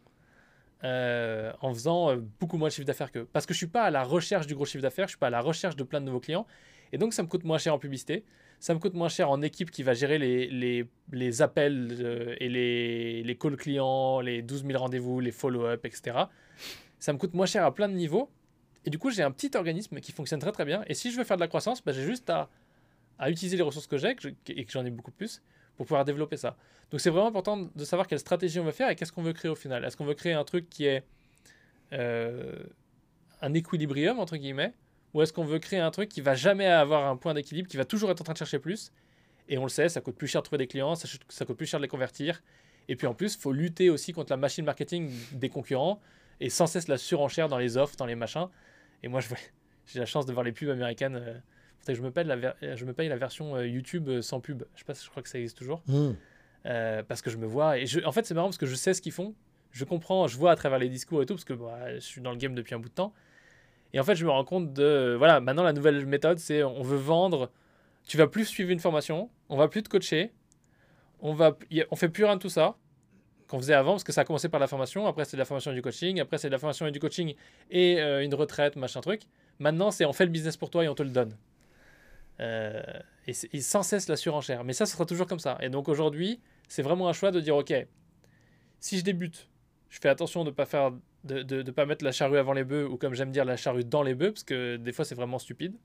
[0.83, 3.27] Euh, en faisant euh, beaucoup moins de chiffre d'affaires qu'eux.
[3.31, 5.27] Parce que je suis pas à la recherche du gros chiffre d'affaires, je suis pas
[5.27, 6.45] à la recherche de plein de nouveaux clients.
[6.91, 8.23] Et donc, ça me coûte moins cher en publicité.
[8.59, 12.35] Ça me coûte moins cher en équipe qui va gérer les, les, les appels euh,
[12.39, 16.17] et les, les calls clients, les 12 000 rendez-vous, les follow-up, etc.
[16.99, 18.29] Ça me coûte moins cher à plein de niveaux.
[18.85, 20.83] Et du coup, j'ai un petit organisme qui fonctionne très très bien.
[20.87, 22.49] Et si je veux faire de la croissance, bah, j'ai juste à,
[23.19, 24.15] à utiliser les ressources que j'ai
[24.47, 25.41] et que j'en ai beaucoup plus
[25.75, 26.55] pour pouvoir développer ça.
[26.91, 29.33] Donc c'est vraiment important de savoir quelle stratégie on veut faire et qu'est-ce qu'on veut
[29.33, 29.83] créer au final.
[29.83, 31.03] Est-ce qu'on veut créer un truc qui est
[31.93, 32.63] euh,
[33.41, 34.73] un équilibrium, entre guillemets,
[35.13, 37.77] ou est-ce qu'on veut créer un truc qui va jamais avoir un point d'équilibre, qui
[37.77, 38.91] va toujours être en train de chercher plus?
[39.47, 41.67] Et on le sait, ça coûte plus cher de trouver des clients, ça, coûte plus
[41.67, 42.41] cher de les convertir.
[42.87, 46.01] Et puis en plus, il faut lutter aussi contre la machine marketing des concurrents
[46.39, 48.47] et sans cesse la surenchère dans les offres, dans les machins.
[49.03, 49.21] Et moi,
[49.87, 51.15] j'ai la chance de voir les pubs américaines.
[51.15, 51.39] euh,
[51.93, 54.63] je me paye la, ver- je me paye la version euh, YouTube euh, sans pub.
[54.73, 55.81] Je sais pas, si- je crois que ça existe toujours.
[55.87, 56.13] Hmm.
[56.65, 57.77] Euh, parce que je me vois.
[57.77, 59.35] Et je, en fait, c'est marrant parce que je sais ce qu'ils font.
[59.71, 62.21] Je comprends, je vois à travers les discours et tout, parce que bah, je suis
[62.21, 63.13] dans le game depuis un bout de temps.
[63.93, 65.15] Et en fait, je me rends compte de.
[65.17, 67.51] Voilà, maintenant, la nouvelle méthode, c'est on veut vendre.
[68.07, 70.31] Tu vas plus suivre une formation, on va plus te coacher,
[71.21, 71.57] on, va,
[71.89, 72.75] on fait plus rien de tout ça
[73.47, 75.45] qu'on faisait avant, parce que ça a commencé par la formation, après c'est de la
[75.45, 77.33] formation et du coaching, après c'est de la formation et du coaching
[77.71, 79.21] et euh, une retraite, machin truc.
[79.57, 81.35] Maintenant, c'est on fait le business pour toi et on te le donne.
[82.39, 82.81] Euh,
[83.27, 84.63] et, sans cesse la surenchère.
[84.63, 85.57] Mais ça, ce sera toujours comme ça.
[85.61, 87.73] Et donc aujourd'hui, c'est vraiment un choix de dire, ok,
[88.79, 89.47] si je débute,
[89.89, 90.65] je fais attention de pas
[91.23, 93.57] de, de, de pas mettre la charrue avant les bœufs ou comme j'aime dire la
[93.57, 95.75] charrue dans les bœufs parce que des fois c'est vraiment stupide.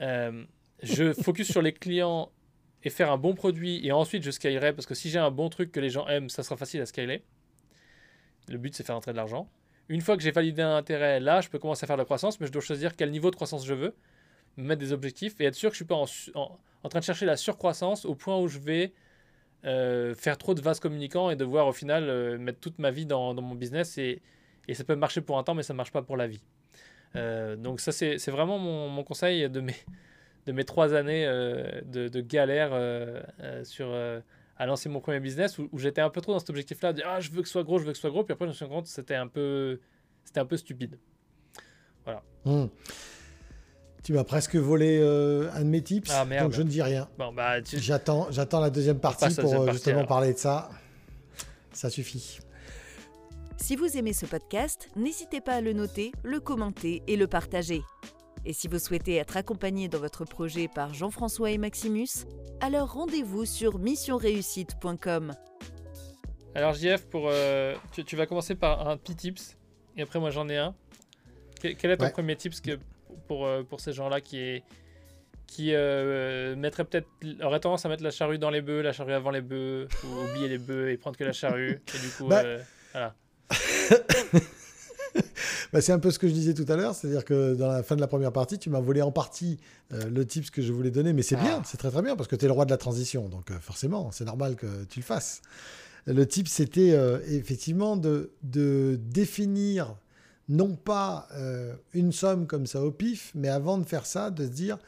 [0.00, 0.44] Euh,
[0.82, 2.30] je focus sur les clients
[2.84, 5.48] et faire un bon produit et ensuite je scalerai parce que si j'ai un bon
[5.48, 7.24] truc que les gens aiment, ça sera facile à scaler.
[8.48, 9.50] Le but c'est faire entrer de l'argent.
[9.88, 12.04] Une fois que j'ai validé un intérêt, là je peux commencer à faire de la
[12.04, 13.96] croissance, mais je dois choisir quel niveau de croissance je veux,
[14.58, 16.98] me mettre des objectifs et être sûr que je suis pas en, en, en train
[16.98, 18.92] de chercher la surcroissance au point où je vais
[19.64, 23.06] euh, faire trop de vases communicants et devoir au final euh, mettre toute ma vie
[23.06, 24.22] dans, dans mon business et,
[24.66, 26.42] et ça peut marcher pour un temps mais ça marche pas pour la vie.
[27.16, 29.74] Euh, donc ça c'est vraiment mon, mon conseil de mes,
[30.46, 32.70] de mes trois années de, galère
[33.64, 33.92] sur,
[34.56, 37.20] à lancer mon premier business où, j'étais un peu trop dans cet objectif là ah
[37.20, 38.50] je veux que ce soit gros je veux que ce soit gros puis après je
[38.50, 39.80] me suis rendu compte que c'était un peu
[40.36, 40.98] un peu stupide.
[42.44, 42.66] Hmm.
[44.08, 46.44] Tu m'as presque volé euh, un de mes tips, Ah, merde.
[46.44, 47.10] donc je ne dis rien.
[47.18, 50.08] Bon bah tu, J'attends, j'attends la deuxième partie la pour deuxième euh, partie, justement alors.
[50.08, 50.70] parler de ça.
[51.72, 52.38] Ça suffit.
[53.58, 57.82] Si vous aimez ce podcast, n'hésitez pas à le noter, le commenter et le partager.
[58.46, 62.24] Et si vous souhaitez être accompagné dans votre projet par Jean-François et Maximus,
[62.62, 65.34] alors rendez-vous sur missionreussite.com.
[66.54, 69.58] Alors JF, pour, euh, tu, vas commencer par un petit tips,
[69.98, 70.74] et après moi j'en ai un.
[71.60, 72.78] Quel, est ton premier tips que,
[73.26, 74.62] pour, euh, pour ces gens-là qui, est,
[75.46, 77.08] qui euh, mettrait peut-être,
[77.42, 80.30] aurait tendance à mettre la charrue dans les bœufs, la charrue avant les bœufs, ou
[80.30, 82.42] oublier les bœufs et prendre que la charrue, et du coup, bah.
[82.92, 83.14] voilà.
[85.72, 87.82] Bah, c'est un peu ce que je disais tout à l'heure, c'est-à-dire que dans la
[87.82, 89.58] fin de la première partie, tu m'as volé en partie
[89.92, 91.62] euh, le tips que je voulais donner, mais c'est bien, ah.
[91.66, 93.58] c'est très très bien, parce que tu es le roi de la transition, donc euh,
[93.60, 95.42] forcément, c'est normal que tu le fasses.
[96.06, 99.94] Le tip, c'était euh, effectivement de, de, définir
[100.48, 101.28] non pas
[101.92, 104.78] une somme comme ça au pif, mais avant de faire ça, de se dire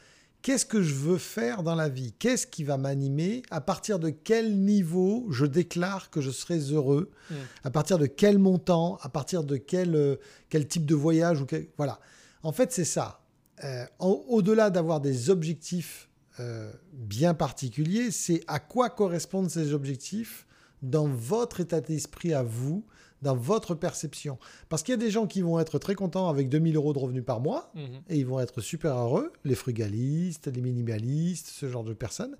[0.41, 2.13] qu'est-ce que je veux faire dans la vie?
[2.17, 3.43] Qu'est-ce qui va m'animer?
[3.51, 7.11] À partir de quel niveau je déclare que je serai heureux?
[7.29, 7.35] Mm.
[7.63, 8.97] À partir de quel montant?
[9.01, 10.15] À partir de quel, euh,
[10.49, 11.47] quel type de voyage ou
[11.77, 11.99] Voilà.
[12.43, 13.21] En fait, c'est ça.
[13.63, 20.47] Euh, au-delà d'avoir des objectifs euh, bien particuliers, c'est à quoi correspondent ces objectifs
[20.81, 22.83] dans votre état d'esprit à vous
[23.21, 24.37] dans votre perception.
[24.69, 26.99] Parce qu'il y a des gens qui vont être très contents avec 2000 euros de
[26.99, 28.01] revenus par mois mhm.
[28.09, 32.35] et ils vont être super heureux, les frugalistes, les minimalistes, ce genre de personnes.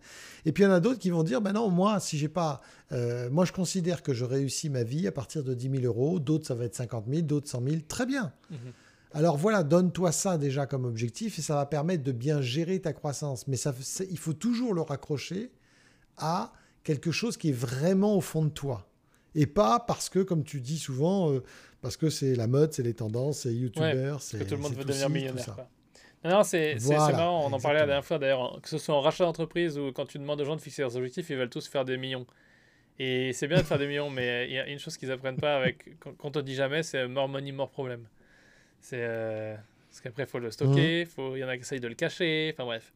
[0.46, 2.30] Et puis il y en a d'autres qui vont dire, ben non, moi, si j'ai
[2.30, 5.84] pas, euh, moi je considère que je réussis ma vie à partir de 10 000
[5.84, 8.34] euros, d'autres ça va être 50 000, d'autres 100 000, très bien.
[8.50, 8.58] Mhm.
[9.14, 12.94] Alors voilà, donne-toi ça déjà comme objectif et ça va permettre de bien gérer ta
[12.94, 13.46] croissance.
[13.48, 13.74] Mais ça,
[14.10, 15.52] il faut toujours le raccrocher
[16.18, 18.91] à quelque chose qui est vraiment au fond de toi
[19.36, 21.44] et pas parce que, comme tu dis souvent, euh,
[21.82, 24.40] parce que c'est la mode, c'est les tendances, c'est YouTuber, c'est.
[24.40, 25.56] Que tout le monde veut devenir millionnaire.
[26.24, 29.02] Non, non c'est marrant, on en parlait la dernière fois d'ailleurs, que ce soit en
[29.02, 31.68] rachat d'entreprise ou quand tu demandes aux gens de fixer leurs objectifs, ils veulent tous
[31.68, 32.28] faire des millions.
[33.00, 35.40] Et c'est bien de faire des millions, mais il y a une chose qu'ils apprennent
[35.40, 38.06] pas avec, quand on dit jamais, c'est more money, more problem.
[38.80, 39.00] C'est.
[39.00, 39.56] Euh,
[39.90, 42.52] parce qu'après, il faut le stocker, il y en a qui essayent de le cacher,
[42.54, 42.94] enfin bref.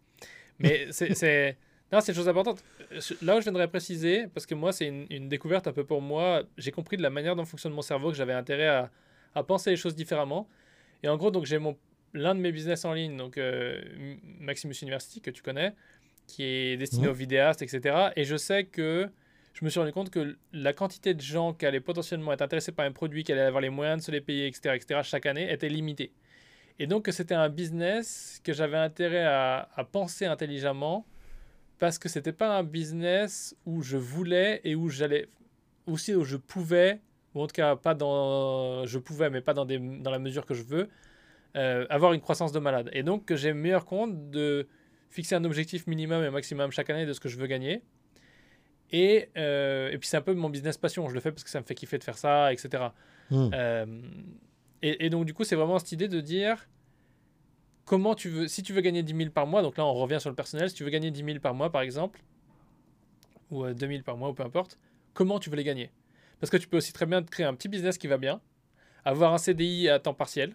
[0.59, 1.57] Mais c'est.
[1.91, 2.63] Non, c'est une chose importante.
[3.21, 6.43] Là où je viendrais préciser, parce que moi, c'est une, découverte un peu pour moi,
[6.57, 8.91] j'ai compris de la manière dont fonctionne mon cerveau que j'avais intérêt à,
[9.35, 10.47] à, penser les choses différemment.
[11.03, 11.59] Et en gros, donc j'ai
[12.13, 13.81] l'un de mes business en ligne, donc euh,
[14.39, 15.75] Maximus University, que tu connais,
[16.25, 18.09] qui est destiné aux vidéastes, etc.
[18.15, 19.09] Et je sais que
[19.53, 22.71] je me suis rendu compte que la quantité de gens qui allaient potentiellement être intéressés
[22.71, 25.27] par un produit, qui allaient avoir les moyens de se les payer, etc., etc., chaque
[25.27, 26.11] année, était limitée.
[26.79, 31.05] Et donc, c'était un business que j'avais intérêt à, à penser intelligemment
[31.79, 35.27] parce que c'était pas un business où je voulais et où j'allais
[35.87, 37.01] aussi où je pouvais
[37.33, 40.45] ou en tout cas pas dans je pouvais mais pas dans des dans la mesure
[40.45, 40.89] que je veux
[41.55, 42.89] euh, avoir une croissance de malade.
[42.93, 44.67] Et donc que j'ai meilleur compte de
[45.09, 47.81] fixer un objectif minimum et maximum chaque année de ce que je veux gagner.
[48.91, 51.07] Et, euh, et puis c'est un peu mon business passion.
[51.07, 52.83] Je le fais parce que ça me fait kiffer de faire ça etc
[53.29, 53.49] hmm.
[53.53, 53.85] euh,
[54.81, 56.67] et, et, donc du coup c'est vraiment cette idée de dire
[57.85, 60.19] comment tu veux, si tu veux gagner 10 000 par mois, donc là on revient
[60.19, 62.19] sur le personnel, si tu veux gagner 10 000 par mois par exemple,
[63.51, 64.77] ou 2 euh, 000 par mois ou peu importe,
[65.13, 65.91] comment tu veux les gagner?
[66.39, 68.41] Parce que tu peux aussi très bien créer un petit business qui va bien,
[69.05, 70.53] avoir un CDI à temps partiel,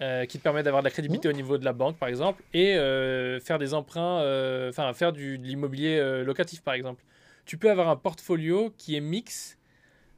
[0.00, 2.42] euh, qui te permet d'avoir de la crédibilité au niveau de la banque par exemple,
[2.52, 4.18] et euh, faire des emprunts,
[4.68, 7.02] enfin faire du, de l'immobilier locatif par exemple.
[7.46, 9.57] Tu peux avoir un portfolio qui est mix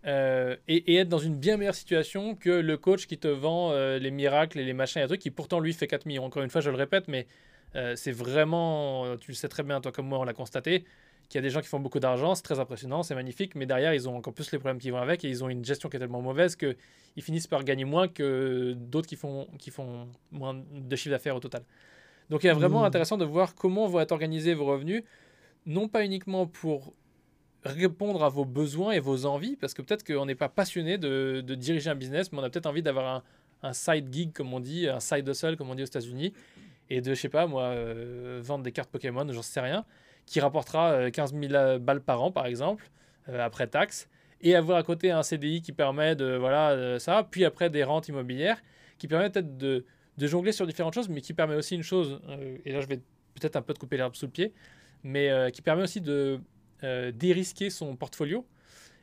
[0.06, 3.98] euh, et, être dans une bien meilleure situation que le coach qui te vend euh,
[3.98, 6.24] les miracles et les machins et trucs qui pourtant lui fait 4 millions.
[6.24, 7.26] Encore une fois, je le répète, mais
[7.74, 10.84] euh, c'est vraiment, tu le sais très bien, toi comme moi, on l'a constaté,
[11.28, 13.66] qu'il y a des gens qui font beaucoup d'argent, c'est très impressionnant, c'est magnifique, mais
[13.66, 15.88] derrière, ils ont encore plus les problèmes qui vont avec et ils ont une gestion
[15.88, 16.76] qui est tellement mauvaise qu'ils
[17.22, 21.40] finissent par gagner moins que d'autres qui font, qui font moins de chiffre d'affaires au
[21.40, 21.62] total.
[22.30, 22.86] Donc il est vraiment mmh.
[22.86, 25.04] intéressant de voir comment vont être organisés vos revenus,
[25.66, 26.94] non pas uniquement pour
[27.64, 31.42] répondre à vos besoins et vos envies, parce que peut-être qu'on n'est pas passionné de,
[31.46, 33.22] de, diriger un business, mais on a peut-être envie d'avoir un,
[33.62, 36.32] un, side gig, comme on dit, un side hustle, comme on dit aux États-Unis,
[36.90, 39.84] et de, je sais pas, moi, euh, vendre des cartes Pokémon, j'en sais rien,
[40.26, 42.90] qui rapportera 15 euh, 000 balles par an, par exemple,
[43.28, 44.08] euh, après taxe,
[44.40, 48.08] et avoir à côté un CDI qui permet de, voilà, ça, puis après des rentes
[48.08, 48.60] immobilières,
[48.98, 49.84] qui permet peut-être de,
[50.18, 52.20] de, jongler sur différentes choses, mais qui permet aussi une chose,
[52.64, 52.96] et là je vais
[53.34, 54.54] peut-être un peu te couper l'herbe sous le pied,
[55.04, 56.40] mais qui permet aussi de
[56.84, 58.46] euh, dérisquer son portfolio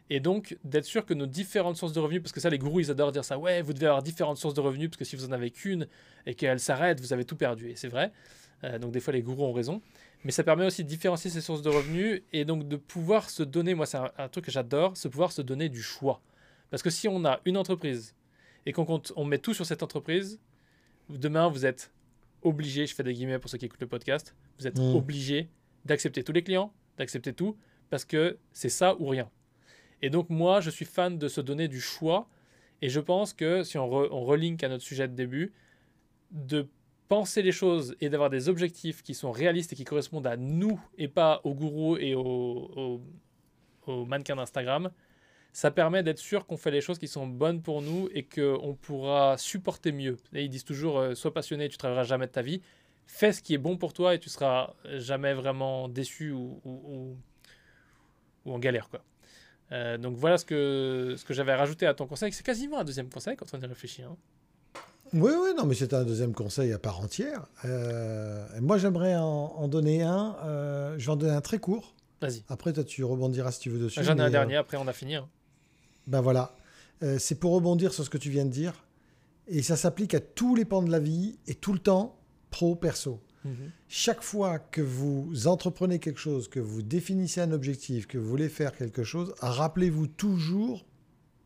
[0.10, 2.80] et donc d'être sûr que nos différentes sources de revenus, parce que ça les gourous
[2.80, 5.16] ils adorent dire ça, ouais vous devez avoir différentes sources de revenus parce que si
[5.16, 5.88] vous en avez qu'une
[6.26, 7.70] et qu'elle s'arrête, vous avez tout perdu.
[7.70, 8.12] Et c'est vrai,
[8.64, 9.82] euh, donc des fois les gourous ont raison,
[10.24, 13.44] mais ça permet aussi de différencier ces sources de revenus et donc de pouvoir se
[13.44, 16.22] donner, moi c'est un, truc que j'adore, se pouvoir se donner du choix.
[16.70, 18.16] Parce que si on a une entreprise
[18.66, 20.40] et qu'on on met tout sur cette entreprise,
[21.10, 21.92] demain vous êtes
[22.44, 24.96] obligé, je fais des guillemets pour ceux qui écoutent le podcast, vous êtes mmh.
[24.96, 25.50] obligé
[25.86, 27.58] d'accepter tous les clients, d'accepter tout,
[27.90, 29.30] parce que c'est ça ou rien.
[30.02, 32.28] Et donc moi, je suis fan de se donner du choix,
[32.82, 35.54] et je pense que si on, re, on relink à notre sujet de début,
[36.32, 36.68] de
[37.08, 40.80] penser les choses et d'avoir des objectifs qui sont réalistes et qui correspondent à nous
[40.98, 43.02] et pas aux gourous et aux,
[43.88, 44.92] aux, mannequins d'Instagram,
[45.54, 48.78] ça permet d'être sûr qu'on fait les choses qui sont bonnes pour nous et qu'on
[48.80, 50.18] pourra supporter mieux.
[50.34, 52.62] Et ils disent toujours, euh, sois passionné, tu travailleras jamais de ta vie.
[53.08, 56.72] Fais ce qui est bon pour toi et tu seras jamais vraiment déçu ou, ou,
[56.72, 57.18] ou,
[58.46, 58.90] ou en galère.
[58.90, 59.02] Quoi.
[59.72, 62.32] Euh, donc voilà ce que, ce que j'avais rajouté à ton conseil.
[62.32, 64.04] C'est quasiment un deuxième conseil quand on y réfléchit.
[64.04, 64.16] Hein.
[65.14, 67.48] Oui, oui, non, mais c'est un deuxième conseil à part entière.
[67.64, 70.36] Euh, moi, j'aimerais en, en, donner un.
[70.44, 71.96] Euh, je vais en donner un très court.
[72.22, 72.44] Vas-y.
[72.50, 74.04] Après, toi, tu rebondiras si tu veux dessus.
[74.04, 75.16] J'en ai un dernier, après, on a fini.
[75.16, 75.30] Hein.
[76.08, 76.54] Ben voilà.
[77.20, 78.74] C'est pour rebondir sur ce que tu viens de dire.
[79.48, 82.17] Et ça s'applique à tous les pans de la vie et tout le temps,
[82.58, 83.22] pro, perso.
[83.46, 83.72] Mhm.
[83.88, 88.50] Chaque fois que vous entreprenez quelque chose, que vous définissez un objectif, que vous voulez
[88.50, 90.86] faire quelque chose, rappelez-vous toujours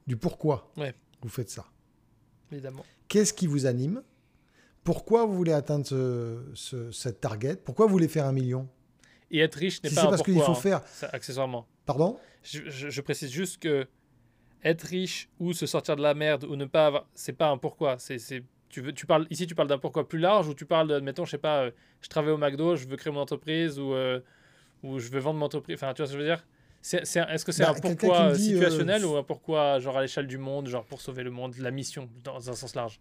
[0.08, 0.96] du pourquoi Ouais.
[1.22, 1.66] vous faites ça.
[2.52, 2.86] Évidemment.
[3.10, 4.02] Qu'est-ce qui vous anime?
[4.86, 7.58] Pourquoi vous voulez atteindre ce, ce- cette target?
[7.58, 8.68] Pourquoi vous voulez faire un million?
[9.30, 10.56] Et être riche n'est Si pas un parce qu'il faut hein.
[10.56, 10.82] faire...
[10.88, 11.68] Ça, accessoirement.
[11.86, 12.18] Pardon?
[12.44, 13.86] Je, je- je précise juste que
[14.64, 17.58] être riche ou se sortir de la merde ou ne pas avoir, c'est pas un
[17.58, 18.00] pourquoi.
[18.00, 20.88] C'est- tu veux, tu parles ici, tu parles d'un pourquoi plus large ou tu parles,
[20.88, 23.80] de, mettons, je sais pas, euh, je travaille au McDo, je veux créer mon entreprise
[23.80, 24.20] ou euh,
[24.84, 25.76] ou je veux vendre mon entreprise.
[25.78, 26.46] Enfin, tu vois ce que je veux dire?
[26.84, 30.28] Est-ce que c'est Bah, un pourquoi euh, dit, situationnel ou un pourquoi genre à l'échelle
[30.28, 33.00] du monde, genre pour sauver le monde, la mission dans un sens large?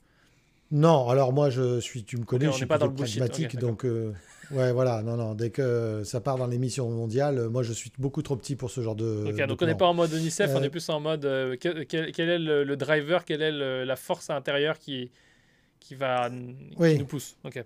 [0.70, 2.92] Non, alors moi, je suis, tu me connais, Ok, on je suis pas dans le
[2.92, 3.70] pragmatique, Ok, d'accord.
[3.70, 4.14] donc euh,
[4.50, 7.90] ouais, voilà, non, non, dès que ça part dans les missions mondiales, moi, je suis
[7.98, 9.04] beaucoup trop petit pour ce genre de.
[9.24, 9.76] Ok, de donc on n'est plan.
[9.76, 12.38] pas en mode UNICEF, on Euh, est plus en mode euh, quel, quel- quel est
[12.38, 15.10] le, le driver, quelle est le- la force intérieure qui,
[15.80, 16.98] qui, va, qui Oui.
[16.98, 17.36] nous pousse.
[17.44, 17.64] Ok.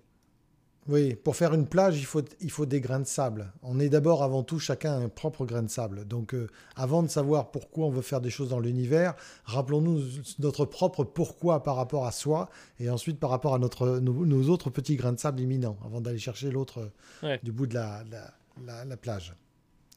[0.87, 3.50] Oui, pour faire une plage, il faut, il faut des grains de sable.
[3.62, 6.05] On est d'abord, avant tout, chacun un propre grain de sable.
[6.07, 6.46] Donc, euh,
[6.77, 9.14] avant de savoir pourquoi on veut faire des choses dans l'univers,
[9.46, 10.03] rappelons-nous
[10.40, 12.50] notre propre pourquoi par rapport à soi,
[12.81, 16.03] et ensuite par rapport à notre, nos, nos autres petits grains de sable imminents, avant
[16.03, 16.81] d'aller chercher l'autre
[17.22, 17.40] euh, Ouais.
[17.42, 18.35] du bout de la, la,
[18.66, 19.35] la- la plage.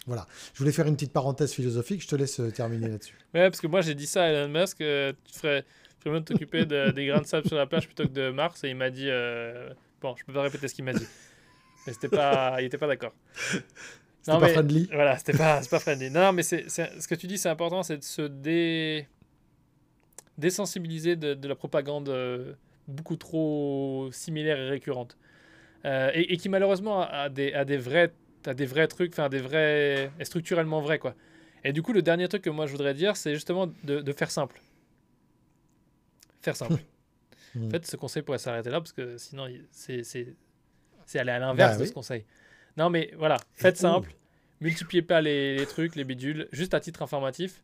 [0.05, 0.25] Voilà.
[0.53, 3.17] Je voulais faire une petite parenthèse philosophique, je te laisse euh, terminer là-dessus.
[3.33, 5.65] Ouais, parce que moi j'ai dit ça à Elon Musk, euh, tu ferais
[6.07, 8.69] vraiment t'occuper de- des grains de sable sur la plage plutôt que de Mars, et
[8.69, 9.69] il m'a dit, euh,
[10.01, 11.07] bon, je peux pas répéter ce qu'il m'a dit,
[11.85, 13.13] mais c'était pas, il était pas d'accord.
[14.21, 14.89] C'était pas friendly.
[14.91, 16.09] Voilà, c'était pas, pas friendly.
[16.09, 19.07] Non, non, mais c'est, ce que tu dis, c'est important, c'est de se dé...
[20.37, 22.53] désensibiliser de, de la propagande euh,
[22.87, 25.17] beaucoup trop similaire et récurrente.
[25.85, 28.11] Euh, et, et qui malheureusement a, a des, a des vrais,
[28.45, 31.15] a des vrais trucs, enfin des vrais, est structurellement vrai quoi.
[31.63, 34.13] Et du coup, le dernier truc que moi je voudrais dire, c'est justement de, de
[34.13, 34.61] faire simple.
[36.47, 36.73] Faire simple.
[37.55, 37.71] en Mm.
[37.71, 40.01] fait, ce conseil pourrait s'arrêter là parce que sinon, c'est,
[41.15, 41.87] aller à l'inverse Bah de oui.
[41.87, 42.25] ce conseil.
[42.75, 44.13] Non, mais voilà, faites simple.
[44.61, 46.47] Multipliez pas les, les trucs, les bidules.
[46.51, 47.63] Juste à titre informatif,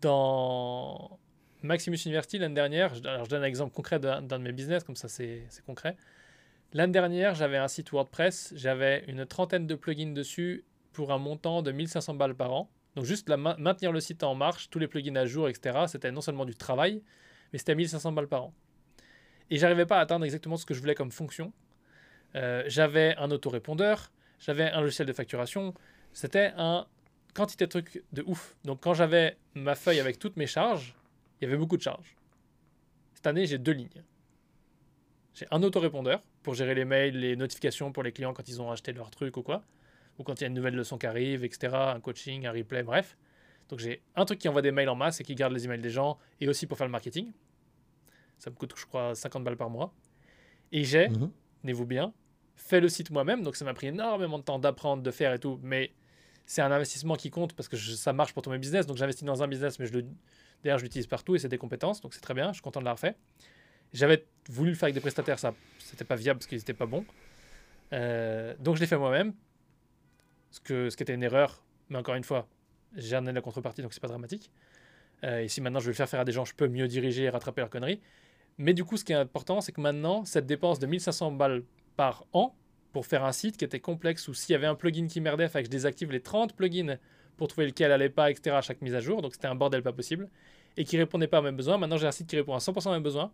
[0.00, 1.18] dans
[1.62, 4.84] Maximus University l'année dernière, je, alors je donne un exemple concret d'un, de mes business,
[4.84, 5.96] comme ça c'est, concret.
[6.72, 11.62] L'année dernière, j'avais un site WordPress, j'avais une trentaine de plugins dessus pour un montant
[11.62, 12.70] de 1500 balles par an.
[12.94, 15.84] Donc juste la ma- maintenir le site en marche, tous les plugins à jour, etc.
[15.86, 17.02] C'était non seulement du travail,
[17.52, 18.54] mais c'était 1500 balles par an.
[19.50, 21.52] Et j'arrivais pas à atteindre exactement ce que je voulais comme fonction.
[22.34, 25.74] Euh, j'avais un autorépondeur, j'avais un logiciel de facturation.
[26.12, 26.86] C'était un
[27.34, 28.56] quantité de trucs de ouf.
[28.64, 30.94] Donc quand j'avais ma feuille avec toutes mes charges,
[31.40, 32.16] il y avait beaucoup de charges.
[33.14, 34.02] Cette année, j'ai deux lignes.
[35.34, 38.70] J'ai un autorépondeur pour gérer les mails, les notifications pour les clients quand ils ont
[38.70, 39.62] acheté leur truc ou quoi,
[40.18, 42.82] ou quand il y a une nouvelle leçon qui arrive, etc., un coaching, un replay,
[42.82, 43.16] bref.
[43.68, 45.80] Donc j'ai un truc qui envoie des mails en masse et qui garde les emails
[45.80, 47.32] des gens, et aussi pour faire le marketing.
[48.38, 49.92] Ça me coûte, je crois, 50 balles par mois.
[50.72, 51.30] Et j'ai, Mhm.
[51.62, 52.12] tenez-vous bien,
[52.54, 55.38] fait le site moi-même, donc ça m'a pris énormément de temps d'apprendre, de faire et
[55.38, 55.92] tout, mais
[56.44, 58.96] c'est un investissement qui compte parce que je- ça marche pour tous mes business, donc
[58.96, 60.02] j'investis dans un business, mais je le,
[60.62, 62.80] derrière je l'utilise partout et c'est des compétences, donc c'est très bien, je suis content
[62.80, 63.16] de l'avoir fait.
[63.92, 66.86] J'avais voulu le faire avec des prestataires, ça c'était pas viable parce qu'ils étaient pas
[66.86, 67.04] bons.
[67.92, 69.34] Euh, donc je l'ai fait moi-même,
[70.50, 72.48] ce, que, ce qui était une erreur, mais encore une fois,
[72.94, 74.50] j'ai amené la contrepartie, donc c'est pas dramatique.
[75.24, 76.88] Euh, et si maintenant je vais le faire faire à des gens, je peux mieux
[76.88, 78.00] diriger et rattraper leurs conneries.
[78.58, 81.62] Mais du coup, ce qui est important, c'est que maintenant, cette dépense de 1500 balles
[81.96, 82.54] par an
[82.92, 85.44] pour faire un site qui était complexe ou s'il y avait un plugin qui merdait,
[85.44, 86.98] il fallait que je désactive les 30 plugins
[87.36, 88.56] pour trouver lequel allait pas, etc.
[88.56, 89.20] à chaque mise à jour.
[89.20, 90.28] Donc c'était un bordel pas possible
[90.78, 91.76] et qui répondait pas à mes besoins.
[91.76, 93.30] Maintenant, j'ai un site qui répond à 100% à mes besoins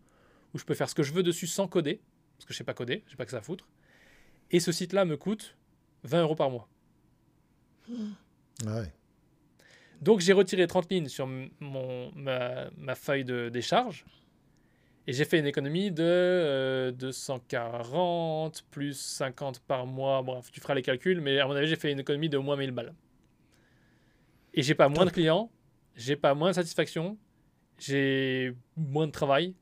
[0.54, 2.00] où je peux faire ce que je veux dessus sans coder
[2.36, 3.68] parce que je sais pas coder, j'ai pas que ça à foutre.
[4.50, 5.56] Et ce site-là me coûte
[6.02, 6.68] 20 euros par mois.
[8.66, 8.92] Ah ouais.
[10.02, 14.04] Donc j'ai retiré 30 lignes sur mon, ma, ma feuille de décharge
[15.06, 20.22] et j'ai fait une économie de euh, 240 plus 50 par mois.
[20.22, 22.42] Bref, tu feras les calculs, mais à mon avis, j'ai fait une économie de au
[22.42, 22.94] moins 1000 balles.
[24.54, 25.50] Et j'ai pas moins de clients,
[25.96, 27.16] j'ai pas moins de satisfaction,
[27.78, 29.54] j'ai moins de travail,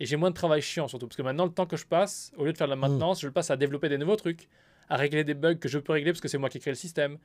[0.00, 1.06] Et j'ai moins de travail chiant surtout.
[1.06, 3.20] Parce que maintenant, le temps que je passe, au lieu de faire de la maintenance,
[3.20, 4.48] je le passe à développer des nouveaux trucs,
[4.88, 6.72] à régler des bugs que je peux régler parce que c'est moi qui ai créé
[6.72, 7.16] le système,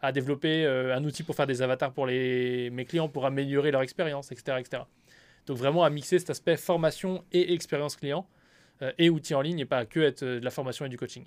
[0.00, 3.70] à développer euh, un outil pour faire des avatars pour les, mes clients pour améliorer
[3.70, 4.82] leur expérience, etc., etc.
[5.46, 8.28] Donc vraiment à mixer cet aspect formation et expérience client
[8.82, 10.96] euh, et outils en ligne et pas que être euh, de la formation et du
[10.96, 11.24] coaching.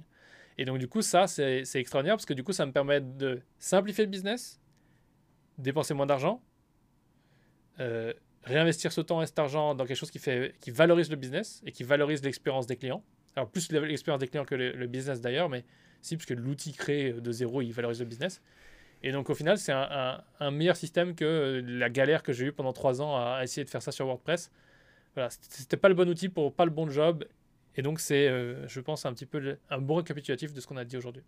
[0.57, 3.41] Et donc du coup ça c'est extraordinaire parce que du coup ça me permet de
[3.57, 4.61] simplifier le business,
[5.57, 6.41] dépenser moins d'argent,
[8.43, 11.63] réinvestir ce temps et cet argent dans quelque chose qui, fait, qui valorise le business
[11.65, 13.03] et qui valorise l'expérience des clients.
[13.36, 15.63] Alors plus l'expérience des clients que le, le business d'ailleurs, mais
[16.02, 18.41] si, puisque l'outil créé de zéro, il valorise le business.
[19.04, 22.74] Et donc au final, c'est un, meilleur système que la galère que j'ai eue pendant
[22.74, 24.52] trois ans à, essayer de faire ça sur WordPress.
[25.16, 27.26] Voilà, c'était pas le bon outil pour pas le bon job.
[27.76, 30.78] Et donc c'est, euh, je pense, un petit peu un bon récapitulatif de ce qu'on
[30.78, 31.24] a dit aujourd'hui.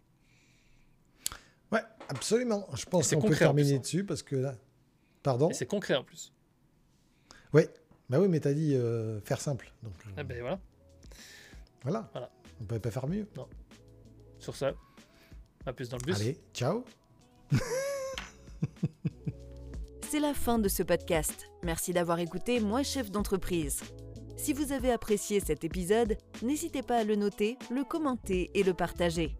[1.71, 2.67] Ouais, absolument.
[2.75, 3.79] Je pense qu'on peut terminer hein.
[3.79, 4.55] dessus parce que là.
[5.23, 5.51] Pardon?
[5.53, 6.33] C'est concret en plus.
[7.53, 7.63] Oui,
[8.09, 9.71] bah oui, mais tu as dit euh, faire simple.
[9.81, 10.59] Donc, euh, ah ben voilà.
[11.83, 12.09] Voilà.
[12.11, 12.29] voilà.
[12.61, 13.25] On peut pas faire mieux.
[13.35, 13.47] Non.
[14.43, 14.73] Sur ça,
[15.65, 16.19] à plus dans le bus.
[16.19, 16.83] Allez, ciao
[20.09, 21.45] C'est la fin de ce podcast.
[21.63, 23.79] Merci d'avoir écouté Moi chef d'entreprise.
[24.35, 28.73] Si vous avez apprécié cet épisode, n'hésitez pas à le noter, le commenter et le
[28.73, 29.37] partager.